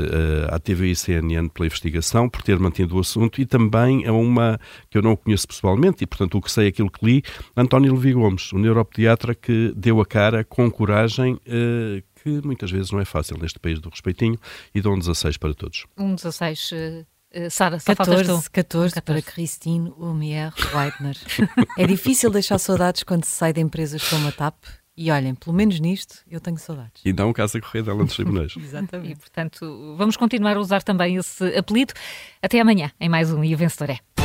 à 0.48 0.58
TV 0.60 0.92
e 0.92 0.96
CNN 0.96 1.48
pela 1.48 1.66
investigação, 1.66 2.28
por 2.28 2.42
ter 2.42 2.58
mantido 2.60 2.96
o 2.96 3.00
assunto 3.00 3.40
e 3.40 3.46
também 3.46 4.06
a 4.06 4.12
uma 4.12 4.60
que 4.88 4.96
eu 4.96 5.02
não 5.02 5.16
conheço 5.16 5.48
pessoalmente 5.48 6.04
e, 6.04 6.06
portanto, 6.06 6.38
o 6.38 6.40
que 6.40 6.50
sei 6.50 6.66
é 6.66 6.68
aquilo 6.68 6.91
que 6.92 7.04
li, 7.04 7.22
António 7.56 7.94
Levi 7.94 8.12
Gomes, 8.12 8.52
o 8.52 8.58
neuropediatra 8.58 9.34
que 9.34 9.72
deu 9.74 10.00
a 10.00 10.06
cara 10.06 10.44
com 10.44 10.70
coragem, 10.70 11.34
uh, 11.34 12.02
que 12.22 12.46
muitas 12.46 12.70
vezes 12.70 12.90
não 12.90 13.00
é 13.00 13.04
fácil 13.04 13.36
neste 13.38 13.58
país 13.58 13.80
do 13.80 13.88
respeitinho, 13.88 14.38
e 14.74 14.80
dou 14.80 14.94
um 14.94 14.98
16 14.98 15.36
para 15.36 15.54
todos. 15.54 15.86
Um 15.96 16.14
16, 16.14 16.70
uh, 16.72 16.76
uh, 16.76 17.50
Sara, 17.50 17.80
só 17.80 17.94
14, 17.94 18.50
14, 18.50 18.50
14 18.50 19.02
para 19.02 19.22
Christine 19.22 19.92
Humier 19.96 20.52
Weidner. 20.74 21.16
é 21.78 21.86
difícil 21.86 22.30
deixar 22.30 22.58
saudades 22.58 23.02
quando 23.02 23.24
se 23.24 23.32
sai 23.32 23.52
de 23.52 23.60
empresas 23.60 24.08
como 24.08 24.28
a 24.28 24.32
TAP, 24.32 24.56
e 24.96 25.10
olhem, 25.10 25.34
pelo 25.34 25.56
menos 25.56 25.80
nisto 25.80 26.16
eu 26.30 26.40
tenho 26.40 26.58
saudades. 26.58 27.02
E 27.04 27.12
não 27.12 27.32
Casa 27.32 27.60
Correia 27.60 27.84
dela 27.84 28.02
nos 28.02 28.14
tribunais. 28.14 28.54
Exatamente. 28.60 29.12
E 29.12 29.16
portanto, 29.16 29.94
vamos 29.96 30.16
continuar 30.16 30.56
a 30.56 30.60
usar 30.60 30.82
também 30.82 31.16
esse 31.16 31.44
apelido. 31.56 31.94
Até 32.42 32.60
amanhã, 32.60 32.90
em 33.00 33.08
mais 33.08 33.32
um 33.32 33.42
E 33.42 33.54
o 33.54 33.58
Vencedor 33.58 33.90
é. 33.90 34.21